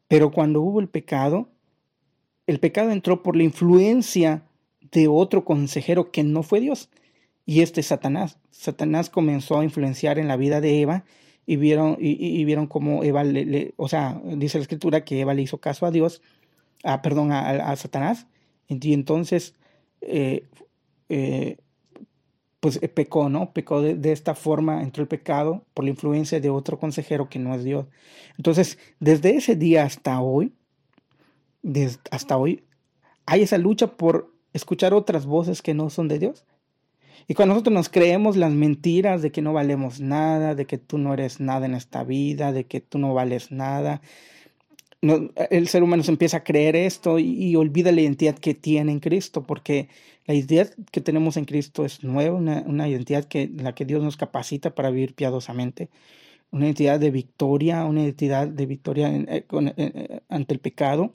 Pero 0.08 0.32
cuando 0.32 0.62
hubo 0.62 0.80
el 0.80 0.88
pecado, 0.88 1.48
el 2.46 2.58
pecado 2.58 2.90
entró 2.90 3.22
por 3.22 3.36
la 3.36 3.44
influencia 3.44 4.44
de 4.80 5.08
otro 5.08 5.44
consejero 5.44 6.10
que 6.10 6.24
no 6.24 6.42
fue 6.42 6.60
Dios 6.60 6.90
y 7.46 7.60
este 7.60 7.82
Satanás. 7.84 8.38
Satanás 8.50 9.08
comenzó 9.08 9.60
a 9.60 9.64
influenciar 9.64 10.18
en 10.18 10.26
la 10.26 10.36
vida 10.36 10.60
de 10.60 10.82
Eva 10.82 11.04
y 11.46 11.56
vieron, 11.56 11.96
y, 12.00 12.44
vieron 12.44 12.66
cómo 12.66 13.04
Eva, 13.04 13.22
le, 13.22 13.72
o 13.76 13.88
sea, 13.88 14.20
dice 14.24 14.58
la 14.58 14.62
escritura 14.62 15.04
que 15.04 15.20
Eva 15.20 15.32
le 15.32 15.42
hizo 15.42 15.58
caso 15.58 15.86
a 15.86 15.92
Dios, 15.92 16.20
a, 16.82 17.02
perdón, 17.02 17.30
a, 17.30 17.74
Satanás, 17.76 18.26
y 18.68 18.92
entonces, 18.92 19.54
eh, 20.00 20.48
eh, 21.08 21.58
pues 22.58 22.80
eh, 22.82 22.88
pecó, 22.88 23.28
¿no? 23.28 23.52
Pecó 23.52 23.80
de, 23.80 24.10
esta 24.10 24.34
forma, 24.34 24.82
entró 24.82 25.02
el 25.02 25.08
pecado 25.08 25.64
por 25.72 25.84
la 25.84 25.90
influencia 25.90 26.40
de 26.40 26.50
otro 26.50 26.80
consejero 26.80 27.28
que 27.28 27.38
no 27.38 27.54
es 27.54 27.62
Dios. 27.62 27.86
Entonces, 28.36 28.76
desde 28.98 29.36
ese 29.36 29.54
día 29.54 29.84
hasta 29.84 30.20
hoy, 30.20 30.52
desde, 31.62 32.00
hasta 32.10 32.36
hoy, 32.36 32.64
hay 33.24 33.42
esa 33.42 33.56
lucha 33.56 33.96
por 33.96 34.32
escuchar 34.52 34.94
otras 34.94 35.26
voces 35.26 35.62
que 35.62 35.74
no 35.74 35.90
son 35.90 36.08
de 36.08 36.18
Dios 36.18 36.44
y 37.28 37.34
cuando 37.34 37.54
nosotros 37.54 37.74
nos 37.74 37.88
creemos 37.88 38.36
las 38.36 38.52
mentiras 38.52 39.22
de 39.22 39.32
que 39.32 39.42
no 39.42 39.52
valemos 39.52 40.00
nada, 40.00 40.54
de 40.54 40.66
que 40.66 40.78
tú 40.78 40.98
no 40.98 41.14
eres 41.14 41.40
nada 41.40 41.66
en 41.66 41.74
esta 41.74 42.04
vida, 42.04 42.52
de 42.52 42.64
que 42.64 42.80
tú 42.80 42.98
no 42.98 43.14
vales 43.14 43.50
nada, 43.50 44.00
el 45.50 45.68
ser 45.68 45.82
humano 45.82 46.02
se 46.02 46.10
empieza 46.10 46.38
a 46.38 46.44
creer 46.44 46.76
esto 46.76 47.18
y, 47.18 47.54
olvida 47.56 47.92
la 47.92 48.00
identidad 48.00 48.36
que 48.38 48.54
tiene 48.54 48.92
en 48.92 49.00
Cristo, 49.00 49.46
porque 49.46 49.88
la 50.26 50.34
identidad 50.34 50.72
que 50.90 51.00
tenemos 51.00 51.36
en 51.36 51.44
Cristo 51.44 51.84
es 51.84 52.02
nueva, 52.02 52.36
una, 52.36 52.88
identidad 52.88 53.24
que 53.24 53.48
la 53.48 53.74
que 53.74 53.84
Dios 53.84 54.02
nos 54.02 54.16
capacita 54.16 54.74
para 54.74 54.90
vivir 54.90 55.14
piadosamente. 55.14 55.90
una 56.50 56.66
identidad 56.66 57.00
de 57.00 57.10
victoria, 57.10 57.84
una 57.84 58.02
identidad 58.02 58.48
de 58.48 58.66
victoria 58.66 59.14
eh, 59.14 59.46
eh, 59.50 60.20
ante 60.28 60.54
el 60.54 60.60
pecado. 60.60 61.14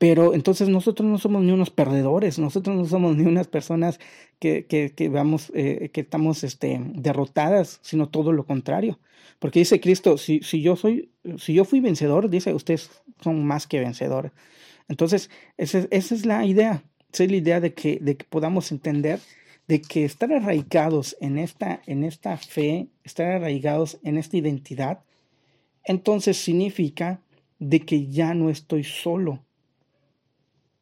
Pero 0.00 0.32
entonces 0.32 0.70
nosotros 0.70 1.06
no 1.06 1.18
somos 1.18 1.42
ni 1.42 1.52
unos 1.52 1.68
perdedores, 1.68 2.38
nosotros 2.38 2.74
no 2.74 2.86
somos 2.86 3.18
ni 3.18 3.26
unas 3.26 3.48
personas 3.48 4.00
que, 4.38 5.10
vamos, 5.12 5.52
que 5.52 5.90
estamos 5.92 6.42
este, 6.42 6.80
derrotadas, 6.94 7.80
sino 7.82 8.08
todo 8.08 8.32
lo 8.32 8.46
contrario. 8.46 8.98
Porque 9.38 9.58
dice 9.58 9.78
Cristo, 9.78 10.16
si, 10.16 10.40
yo 10.40 10.76
soy, 10.76 11.10
si 11.36 11.52
yo 11.52 11.66
fui 11.66 11.80
vencedor, 11.80 12.30
dice, 12.30 12.54
ustedes 12.54 13.02
son 13.20 13.44
más 13.44 13.66
que 13.66 13.78
vencedores. 13.78 14.32
Entonces, 14.88 15.28
esa, 15.58 15.86
es 15.90 16.24
la 16.24 16.46
idea, 16.46 16.82
esa 17.12 17.24
es 17.24 17.30
la 17.30 17.36
idea 17.36 17.60
de 17.60 17.74
que, 17.74 17.98
de 18.00 18.16
que 18.16 18.24
podamos 18.24 18.72
entender 18.72 19.20
de 19.68 19.82
que 19.82 20.04
estar 20.04 20.32
arraigados 20.32 21.16
en 21.20 21.38
esta, 21.38 21.80
en 21.86 22.04
esta 22.04 22.36
fe, 22.38 22.88
estar 23.04 23.26
arraigados 23.26 24.00
en 24.02 24.16
esta 24.16 24.38
identidad, 24.38 25.04
entonces 25.84 26.38
significa 26.38 27.20
de 27.60 27.78
que 27.80 28.08
ya 28.08 28.34
no 28.34 28.50
estoy 28.50 28.82
solo, 28.82 29.44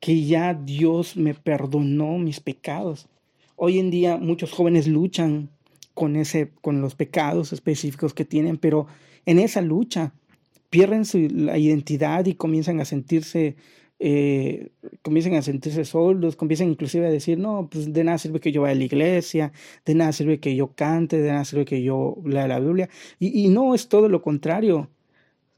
que 0.00 0.24
ya 0.24 0.54
Dios 0.54 1.16
me 1.16 1.34
perdonó 1.34 2.18
mis 2.18 2.40
pecados. 2.40 3.08
Hoy 3.56 3.78
en 3.78 3.90
día 3.90 4.16
muchos 4.16 4.52
jóvenes 4.52 4.86
luchan 4.86 5.50
con, 5.94 6.16
ese, 6.16 6.52
con 6.60 6.80
los 6.80 6.94
pecados 6.94 7.52
específicos 7.52 8.14
que 8.14 8.24
tienen, 8.24 8.56
pero 8.56 8.86
en 9.26 9.38
esa 9.38 9.60
lucha 9.60 10.12
pierden 10.70 11.04
su, 11.04 11.18
la 11.30 11.58
identidad 11.58 12.26
y 12.26 12.34
comienzan 12.34 12.80
a 12.80 12.84
sentirse 12.84 13.56
eh, 14.00 14.70
comiencen 15.02 15.34
a 15.34 15.42
sentirse 15.42 15.84
solos, 15.84 16.36
comiencen 16.36 16.68
inclusive 16.68 17.06
a 17.06 17.10
decir, 17.10 17.38
no, 17.38 17.68
pues 17.70 17.92
de 17.92 18.04
nada 18.04 18.18
sirve 18.18 18.38
que 18.40 18.52
yo 18.52 18.62
vaya 18.62 18.72
a 18.72 18.76
la 18.76 18.84
iglesia, 18.84 19.52
de 19.84 19.94
nada 19.94 20.12
sirve 20.12 20.38
que 20.38 20.54
yo 20.54 20.72
cante, 20.74 21.18
de 21.20 21.30
nada 21.30 21.44
sirve 21.44 21.64
que 21.64 21.82
yo 21.82 22.16
lea 22.24 22.46
la 22.46 22.60
Biblia. 22.60 22.88
Y, 23.18 23.48
no 23.48 23.74
es 23.74 23.88
todo 23.88 24.08
lo 24.08 24.22
contrario. 24.22 24.88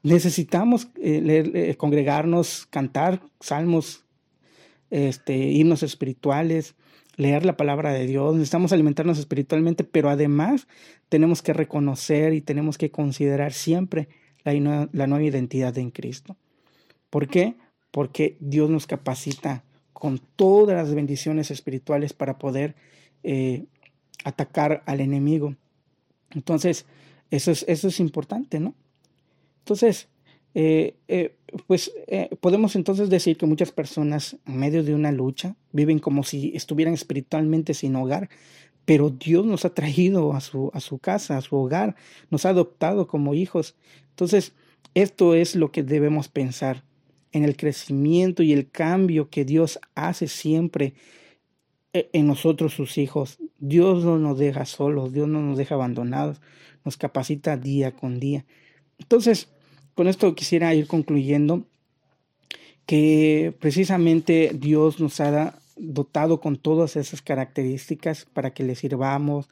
Necesitamos 0.02 0.88
eh, 0.96 1.44
eh, 1.54 1.74
congregarnos, 1.76 2.66
cantar 2.70 3.20
salmos, 3.40 4.04
este, 4.90 5.36
himnos 5.36 5.82
espirituales, 5.82 6.74
leer 7.16 7.44
la 7.44 7.56
palabra 7.56 7.92
de 7.92 8.06
Dios, 8.06 8.34
necesitamos 8.34 8.72
alimentarnos 8.72 9.18
espiritualmente, 9.18 9.84
pero 9.84 10.10
además 10.10 10.68
tenemos 11.08 11.42
que 11.42 11.52
reconocer 11.52 12.34
y 12.34 12.40
tenemos 12.40 12.78
que 12.78 12.90
considerar 12.90 13.52
siempre 13.52 14.08
la, 14.44 14.54
nueva 15.06 15.22
identidad 15.22 15.76
en 15.78 15.90
Cristo. 15.90 16.36
¿Por 17.10 17.28
qué? 17.28 17.56
porque 17.90 18.36
Dios 18.40 18.70
nos 18.70 18.86
capacita 18.86 19.64
con 19.92 20.18
todas 20.36 20.76
las 20.76 20.94
bendiciones 20.94 21.50
espirituales 21.50 22.12
para 22.12 22.38
poder 22.38 22.74
eh, 23.22 23.64
atacar 24.24 24.82
al 24.86 25.00
enemigo. 25.00 25.56
Entonces, 26.30 26.86
eso 27.30 27.50
es, 27.50 27.64
eso 27.68 27.88
es 27.88 28.00
importante, 28.00 28.60
¿no? 28.60 28.74
Entonces, 29.58 30.08
eh, 30.54 30.96
eh, 31.08 31.36
pues 31.66 31.92
podemos 32.40 32.76
entonces 32.76 33.10
decir 33.10 33.36
que 33.36 33.46
muchas 33.46 33.72
personas 33.72 34.36
en 34.46 34.56
medio 34.56 34.82
de 34.82 34.94
una 34.94 35.12
lucha 35.12 35.56
viven 35.72 35.98
como 35.98 36.22
si 36.22 36.52
estuvieran 36.54 36.94
espiritualmente 36.94 37.74
sin 37.74 37.96
hogar, 37.96 38.28
pero 38.84 39.10
Dios 39.10 39.46
nos 39.46 39.64
ha 39.64 39.74
traído 39.74 40.32
a 40.32 40.40
su, 40.40 40.70
a 40.74 40.80
su 40.80 40.98
casa, 40.98 41.36
a 41.36 41.40
su 41.40 41.56
hogar, 41.56 41.96
nos 42.30 42.46
ha 42.46 42.50
adoptado 42.50 43.06
como 43.06 43.34
hijos. 43.34 43.76
Entonces, 44.10 44.54
esto 44.94 45.34
es 45.34 45.54
lo 45.54 45.70
que 45.70 45.82
debemos 45.82 46.28
pensar 46.28 46.84
en 47.32 47.44
el 47.44 47.56
crecimiento 47.56 48.42
y 48.42 48.52
el 48.52 48.70
cambio 48.70 49.30
que 49.30 49.44
Dios 49.44 49.78
hace 49.94 50.26
siempre 50.26 50.94
eh, 51.92 52.10
en 52.12 52.26
nosotros 52.26 52.74
sus 52.74 52.98
hijos. 52.98 53.38
Dios 53.58 54.04
no 54.04 54.18
nos 54.18 54.38
deja 54.38 54.64
solos, 54.64 55.12
Dios 55.12 55.28
no 55.28 55.40
nos 55.40 55.58
deja 55.58 55.76
abandonados, 55.76 56.40
nos 56.84 56.96
capacita 56.96 57.56
día 57.56 57.92
con 57.92 58.18
día. 58.18 58.44
Entonces, 58.98 59.52
con 59.94 60.08
esto 60.08 60.34
quisiera 60.34 60.74
ir 60.74 60.86
concluyendo 60.86 61.64
que 62.86 63.54
precisamente 63.60 64.50
Dios 64.54 65.00
nos 65.00 65.20
ha 65.20 65.58
dotado 65.76 66.40
con 66.40 66.56
todas 66.56 66.96
esas 66.96 67.22
características 67.22 68.26
para 68.32 68.52
que 68.52 68.64
le 68.64 68.74
sirvamos, 68.74 69.48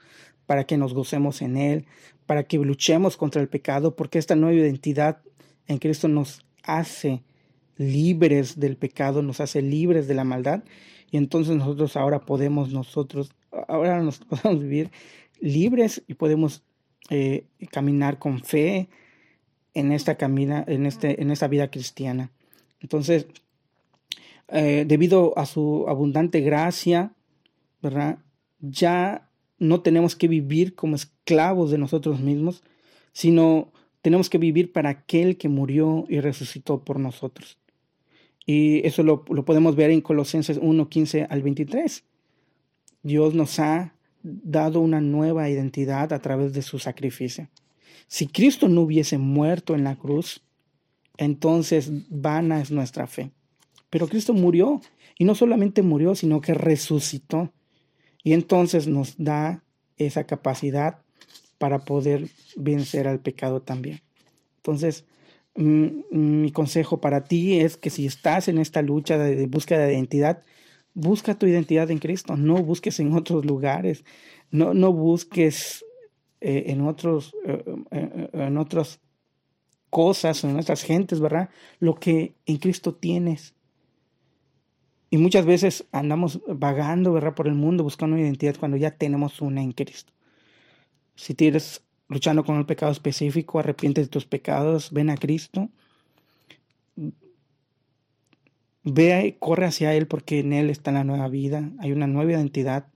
para 0.46 0.64
que 0.64 0.76
nos 0.76 0.94
gocemos 0.94 1.42
en 1.42 1.56
Él, 1.56 1.84
para 2.26 2.44
que 2.44 2.58
luchemos 2.58 3.16
contra 3.16 3.40
el 3.40 3.48
pecado, 3.48 3.96
porque 3.96 4.18
esta 4.18 4.34
nueva 4.34 4.58
identidad 4.58 5.20
en 5.66 5.78
Cristo 5.78 6.08
nos 6.08 6.44
hace 6.62 7.22
libres 7.76 8.58
del 8.58 8.76
pecado, 8.76 9.22
nos 9.22 9.40
hace 9.40 9.62
libres 9.62 10.08
de 10.08 10.14
la 10.14 10.24
maldad 10.24 10.64
y 11.10 11.16
entonces 11.16 11.56
nosotros 11.56 11.96
ahora 11.96 12.20
podemos 12.20 12.72
nosotros, 12.72 13.30
ahora 13.68 14.02
nos 14.02 14.18
podemos 14.24 14.62
vivir 14.62 14.90
libres 15.40 16.02
y 16.08 16.14
podemos 16.14 16.62
eh, 17.10 17.44
caminar 17.70 18.18
con 18.18 18.42
fe 18.42 18.88
en 19.78 19.92
esta 19.92 20.16
camina, 20.16 20.64
en 20.66 20.86
este, 20.86 21.22
en 21.22 21.30
esta 21.30 21.48
vida 21.48 21.70
cristiana. 21.70 22.30
Entonces, 22.80 23.26
eh, 24.48 24.84
debido 24.86 25.36
a 25.38 25.46
su 25.46 25.86
abundante 25.88 26.40
gracia, 26.40 27.12
¿verdad? 27.82 28.18
Ya 28.60 29.28
no 29.58 29.80
tenemos 29.80 30.16
que 30.16 30.28
vivir 30.28 30.74
como 30.74 30.96
esclavos 30.96 31.70
de 31.70 31.78
nosotros 31.78 32.20
mismos, 32.20 32.62
sino 33.12 33.72
tenemos 34.02 34.30
que 34.30 34.38
vivir 34.38 34.72
para 34.72 34.90
aquel 34.90 35.36
que 35.36 35.48
murió 35.48 36.04
y 36.08 36.20
resucitó 36.20 36.84
por 36.84 36.98
nosotros. 36.98 37.58
Y 38.46 38.86
eso 38.86 39.02
lo, 39.02 39.24
podemos 39.24 39.76
ver 39.76 39.90
en 39.90 40.00
Colosenses 40.00 40.58
1, 40.60 40.88
15 40.88 41.26
al 41.28 41.42
23. 41.42 42.04
Dios 43.02 43.34
nos 43.34 43.58
ha 43.60 43.94
dado 44.22 44.80
una 44.80 45.00
nueva 45.00 45.48
identidad 45.50 46.12
a 46.12 46.20
través 46.20 46.52
de 46.52 46.62
su 46.62 46.78
sacrificio. 46.78 47.48
Si 48.06 48.26
Cristo 48.26 48.68
no 48.68 48.82
hubiese 48.82 49.18
muerto 49.18 49.74
en 49.74 49.84
la 49.84 49.96
cruz, 49.96 50.42
entonces 51.16 51.90
vana 52.08 52.60
es 52.60 52.70
nuestra 52.70 53.06
fe. 53.06 53.30
Pero 53.90 54.08
Cristo 54.08 54.34
murió 54.34 54.80
y 55.18 55.24
no 55.24 55.34
solamente 55.34 55.82
murió, 55.82 56.14
sino 56.14 56.40
que 56.40 56.54
resucitó. 56.54 57.52
Y 58.22 58.32
entonces 58.32 58.86
nos 58.86 59.14
da 59.16 59.64
esa 59.96 60.24
capacidad 60.24 61.02
para 61.58 61.80
poder 61.80 62.28
vencer 62.56 63.08
al 63.08 63.20
pecado 63.20 63.62
también. 63.62 64.00
Entonces, 64.58 65.04
Mm, 65.58 66.02
mi 66.10 66.52
consejo 66.52 67.00
para 67.00 67.24
ti 67.24 67.58
es 67.58 67.76
que 67.76 67.90
si 67.90 68.06
estás 68.06 68.46
en 68.46 68.58
esta 68.58 68.80
lucha 68.80 69.18
de, 69.18 69.46
búsqueda 69.48 69.86
de 69.86 69.94
identidad, 69.94 70.44
busca 70.94 71.36
tu 71.36 71.46
identidad 71.46 71.90
en 71.90 71.98
Cristo, 71.98 72.36
no 72.36 72.62
busques 72.62 73.00
en 73.00 73.12
otros 73.12 73.44
lugares, 73.44 74.04
no, 74.52 74.72
no 74.72 74.92
busques 74.92 75.84
eh, 76.40 76.64
en 76.68 76.82
otros, 76.82 77.34
eh, 77.44 77.64
eh, 77.90 78.30
en 78.32 78.58
otras 78.58 79.00
cosas, 79.90 80.44
en 80.44 80.58
otras 80.58 80.82
gentes, 80.82 81.20
¿verdad? 81.20 81.50
Lo 81.80 81.94
que 81.96 82.34
en 82.46 82.58
Cristo 82.58 82.94
tienes. 82.94 83.54
Y 85.10 85.18
muchas 85.18 85.46
veces 85.46 85.86
andamos 85.90 86.40
vagando, 86.46 87.12
¿verdad? 87.12 87.34
Por 87.34 87.48
el 87.48 87.54
mundo 87.54 87.82
buscando 87.82 88.14
una 88.14 88.24
identidad 88.24 88.56
cuando 88.58 88.76
ya 88.76 88.90
tenemos 88.90 89.40
una 89.40 89.62
en 89.62 89.72
Cristo. 89.72 90.12
Si 91.16 91.34
tienes 91.34 91.82
luchando 92.08 92.44
con 92.44 92.56
el 92.56 92.66
pecado 92.66 92.92
específico, 92.92 93.58
arrepiente 93.58 94.00
de 94.00 94.08
tus 94.08 94.26
pecados, 94.26 94.92
ven 94.92 95.10
a 95.10 95.16
Cristo. 95.16 95.70
Ve, 98.84 99.36
corre 99.38 99.66
hacia 99.66 99.94
Él 99.94 100.06
porque 100.06 100.40
en 100.40 100.52
Él 100.52 100.70
está 100.70 100.92
la 100.92 101.04
nueva 101.04 101.28
vida, 101.28 101.70
hay 101.78 101.92
una 101.92 102.06
nueva 102.06 102.32
identidad 102.32 102.86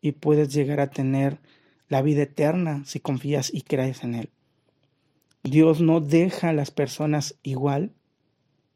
y 0.00 0.12
puedes 0.12 0.52
llegar 0.52 0.80
a 0.80 0.90
tener 0.90 1.38
la 1.88 2.02
vida 2.02 2.22
eterna 2.22 2.82
si 2.84 3.00
confías 3.00 3.52
y 3.52 3.62
crees 3.62 4.02
en 4.02 4.14
Él. 4.14 4.30
Dios 5.42 5.80
no 5.80 6.00
deja 6.00 6.48
a 6.48 6.52
las 6.52 6.70
personas 6.70 7.38
igual, 7.42 7.92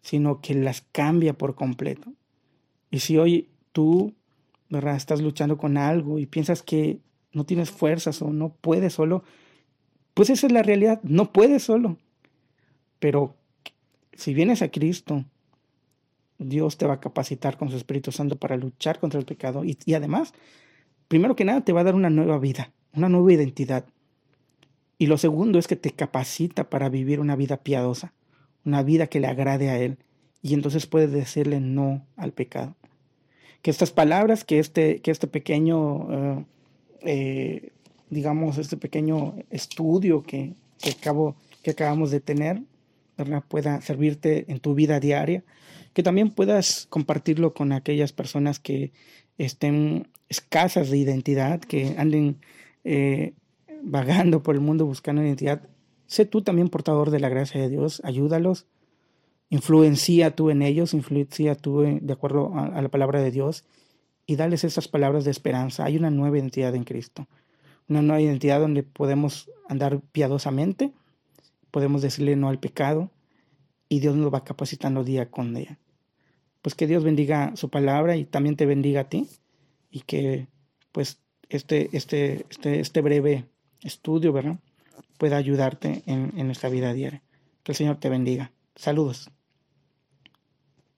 sino 0.03 0.41
que 0.41 0.55
las 0.55 0.83
cambia 0.93 1.35
por 1.35 1.55
completo. 1.55 2.13
Y 2.91 3.01
si 3.01 3.19
hoy 3.19 3.49
tú, 3.73 4.15
¿verdad? 4.69 4.97
Estás 4.97 5.21
luchando 5.21 5.59
con 5.59 5.77
algo 5.77 6.19
y 6.19 6.27
piensas 6.27 6.63
que 6.63 7.01
no 7.33 7.45
tienes 7.45 7.71
fuerzas 7.71 8.23
o 8.23 8.33
no 8.33 8.55
puedes 8.61 8.95
solo, 8.95 9.25
pues 10.15 10.31
esa 10.31 10.47
es 10.47 10.53
la 10.53 10.63
realidad, 10.63 11.01
no 11.03 11.33
puedes 11.33 11.65
solo. 11.65 11.99
Pero 12.99 13.37
si 14.13 14.35
vienes 14.35 14.63
a 14.63 14.71
Cristo, 14.71 15.25
Dios 16.39 16.79
te 16.79 16.87
va 16.87 16.95
a 16.95 17.01
capacitar 17.01 17.59
con 17.59 17.71
su 17.71 17.77
Espíritu 17.77 18.13
Santo 18.13 18.37
para 18.37 18.57
luchar 18.57 18.99
contra 18.99 19.21
el 19.21 19.27
pecado 19.27 19.65
y, 19.65 19.79
y 19.85 19.95
además, 19.95 20.33
primero 21.09 21.37
que 21.37 21.45
nada, 21.45 21.63
te 21.63 21.73
va 21.73 21.81
a 21.81 21.85
dar 21.85 21.95
una 21.95 22.11
nueva 22.11 22.39
vida, 22.39 22.73
una 22.95 23.09
nueva 23.09 23.33
identidad. 23.33 23.85
Y 24.99 25.07
lo 25.07 25.19
segundo 25.19 25.59
es 25.59 25.67
que 25.67 25.77
te 25.77 25.93
capacita 25.93 26.69
para 26.69 26.89
vivir 26.89 27.21
una 27.21 27.37
vida 27.37 27.59
piadosa, 27.59 28.13
una 28.65 28.83
vida 28.83 29.07
que 29.07 29.21
le 29.21 29.29
agrade 29.29 29.71
a 29.71 29.79
Él. 29.79 29.99
Y 30.43 30.55
entonces 30.55 30.87
puedes 30.87 31.11
decirle 31.11 31.61
no 31.61 32.07
al 32.17 32.33
pecado. 32.33 32.77
Que 33.63 33.71
estas 33.71 33.91
palabras, 33.91 34.45
que 34.45 34.59
este, 34.59 35.01
que 35.01 35.11
este 35.11 35.27
pequeño 35.27 36.09
eh, 36.11 36.45
eh, 37.03 37.71
digamos, 38.11 38.59
este 38.59 38.77
pequeño 38.77 39.37
estudio 39.51 40.23
que, 40.23 40.55
que, 40.81 40.95
que 41.63 41.71
acabamos 41.71 42.11
de 42.11 42.21
tener, 42.21 42.63
pueda 43.49 43.81
servirte 43.81 44.47
en 44.49 44.61
tu 44.61 44.75
vida 44.75 44.99
diaria, 44.99 45.45
que 45.93 46.03
también 46.03 46.31
puedas 46.31 46.87
compartirlo 46.91 47.55
con 47.55 47.73
aquellas 47.73 48.13
personas 48.13 48.59
que 48.59 48.93
estén 49.39 50.09
escasas 50.29 50.91
de 50.91 50.99
identidad, 50.99 51.61
que 51.61 51.95
anden 51.99 52.39
eh, 52.85 53.35
vagando 53.83 54.43
por 54.43 54.55
el 54.55 54.61
mundo 54.61 54.87
buscando 54.87 55.23
identidad, 55.23 55.63
sé 56.07 56.25
tú 56.25 56.43
también 56.43 56.69
portador 56.69 57.11
de 57.11 57.21
la 57.21 57.29
gracia 57.29 57.61
de 57.61 57.69
Dios, 57.69 58.01
ayúdalos, 58.05 58.67
influencia 59.51 60.35
tú 60.35 60.51
en 60.51 60.63
ellos, 60.63 60.95
influencia 60.95 61.55
tú 61.55 61.81
de 61.81 62.13
acuerdo 62.13 62.53
a, 62.55 62.81
la 62.81 62.89
palabra 62.89 63.21
de 63.21 63.31
Dios 63.31 63.65
y 64.27 64.37
dales 64.37 64.65
esas 64.65 64.89
palabras 64.89 65.25
de 65.25 65.31
esperanza. 65.31 65.85
Hay 65.85 65.97
una 65.97 66.11
nueva 66.11 66.39
identidad 66.39 66.75
en 66.75 66.85
Cristo, 66.85 67.27
una 67.89 68.01
nueva 68.01 68.21
identidad 68.21 68.61
donde 68.61 68.83
podemos 68.83 69.51
andar 69.69 70.01
piadosamente, 70.13 70.93
podemos 71.71 72.03
decirle 72.03 72.37
no 72.37 72.49
al 72.49 72.61
pecado 72.61 73.11
y 73.89 74.01
Dios 74.01 74.17
nos 74.17 74.33
va 74.33 74.45
capacitando 74.45 75.05
día 75.05 75.31
con 75.31 75.53
día. 75.53 75.79
Pues 76.63 76.75
que 76.75 76.87
Dios 76.87 77.03
bendiga 77.03 77.57
su 77.57 77.71
palabra 77.71 78.17
y 78.17 78.25
también 78.25 78.57
te 78.57 78.67
bendiga 78.67 79.03
a 79.03 79.09
ti 79.09 79.29
y 79.91 80.01
que 80.01 80.47
pues 80.93 81.19
este, 81.51 81.91
este, 81.93 82.47
este, 82.49 82.81
este 82.81 83.01
breve 83.03 83.45
estudio, 83.83 84.33
¿verdad? 84.33 84.59
Pueda 85.19 85.37
ayudarte 85.37 86.03
en, 86.07 86.33
en 86.37 86.47
nuestra 86.47 86.71
vida 86.71 86.93
diaria. 86.95 87.23
Que 87.63 87.73
el 87.73 87.77
Señor 87.77 87.97
te 87.97 88.09
bendiga. 88.09 88.53
Saludos. 88.75 89.31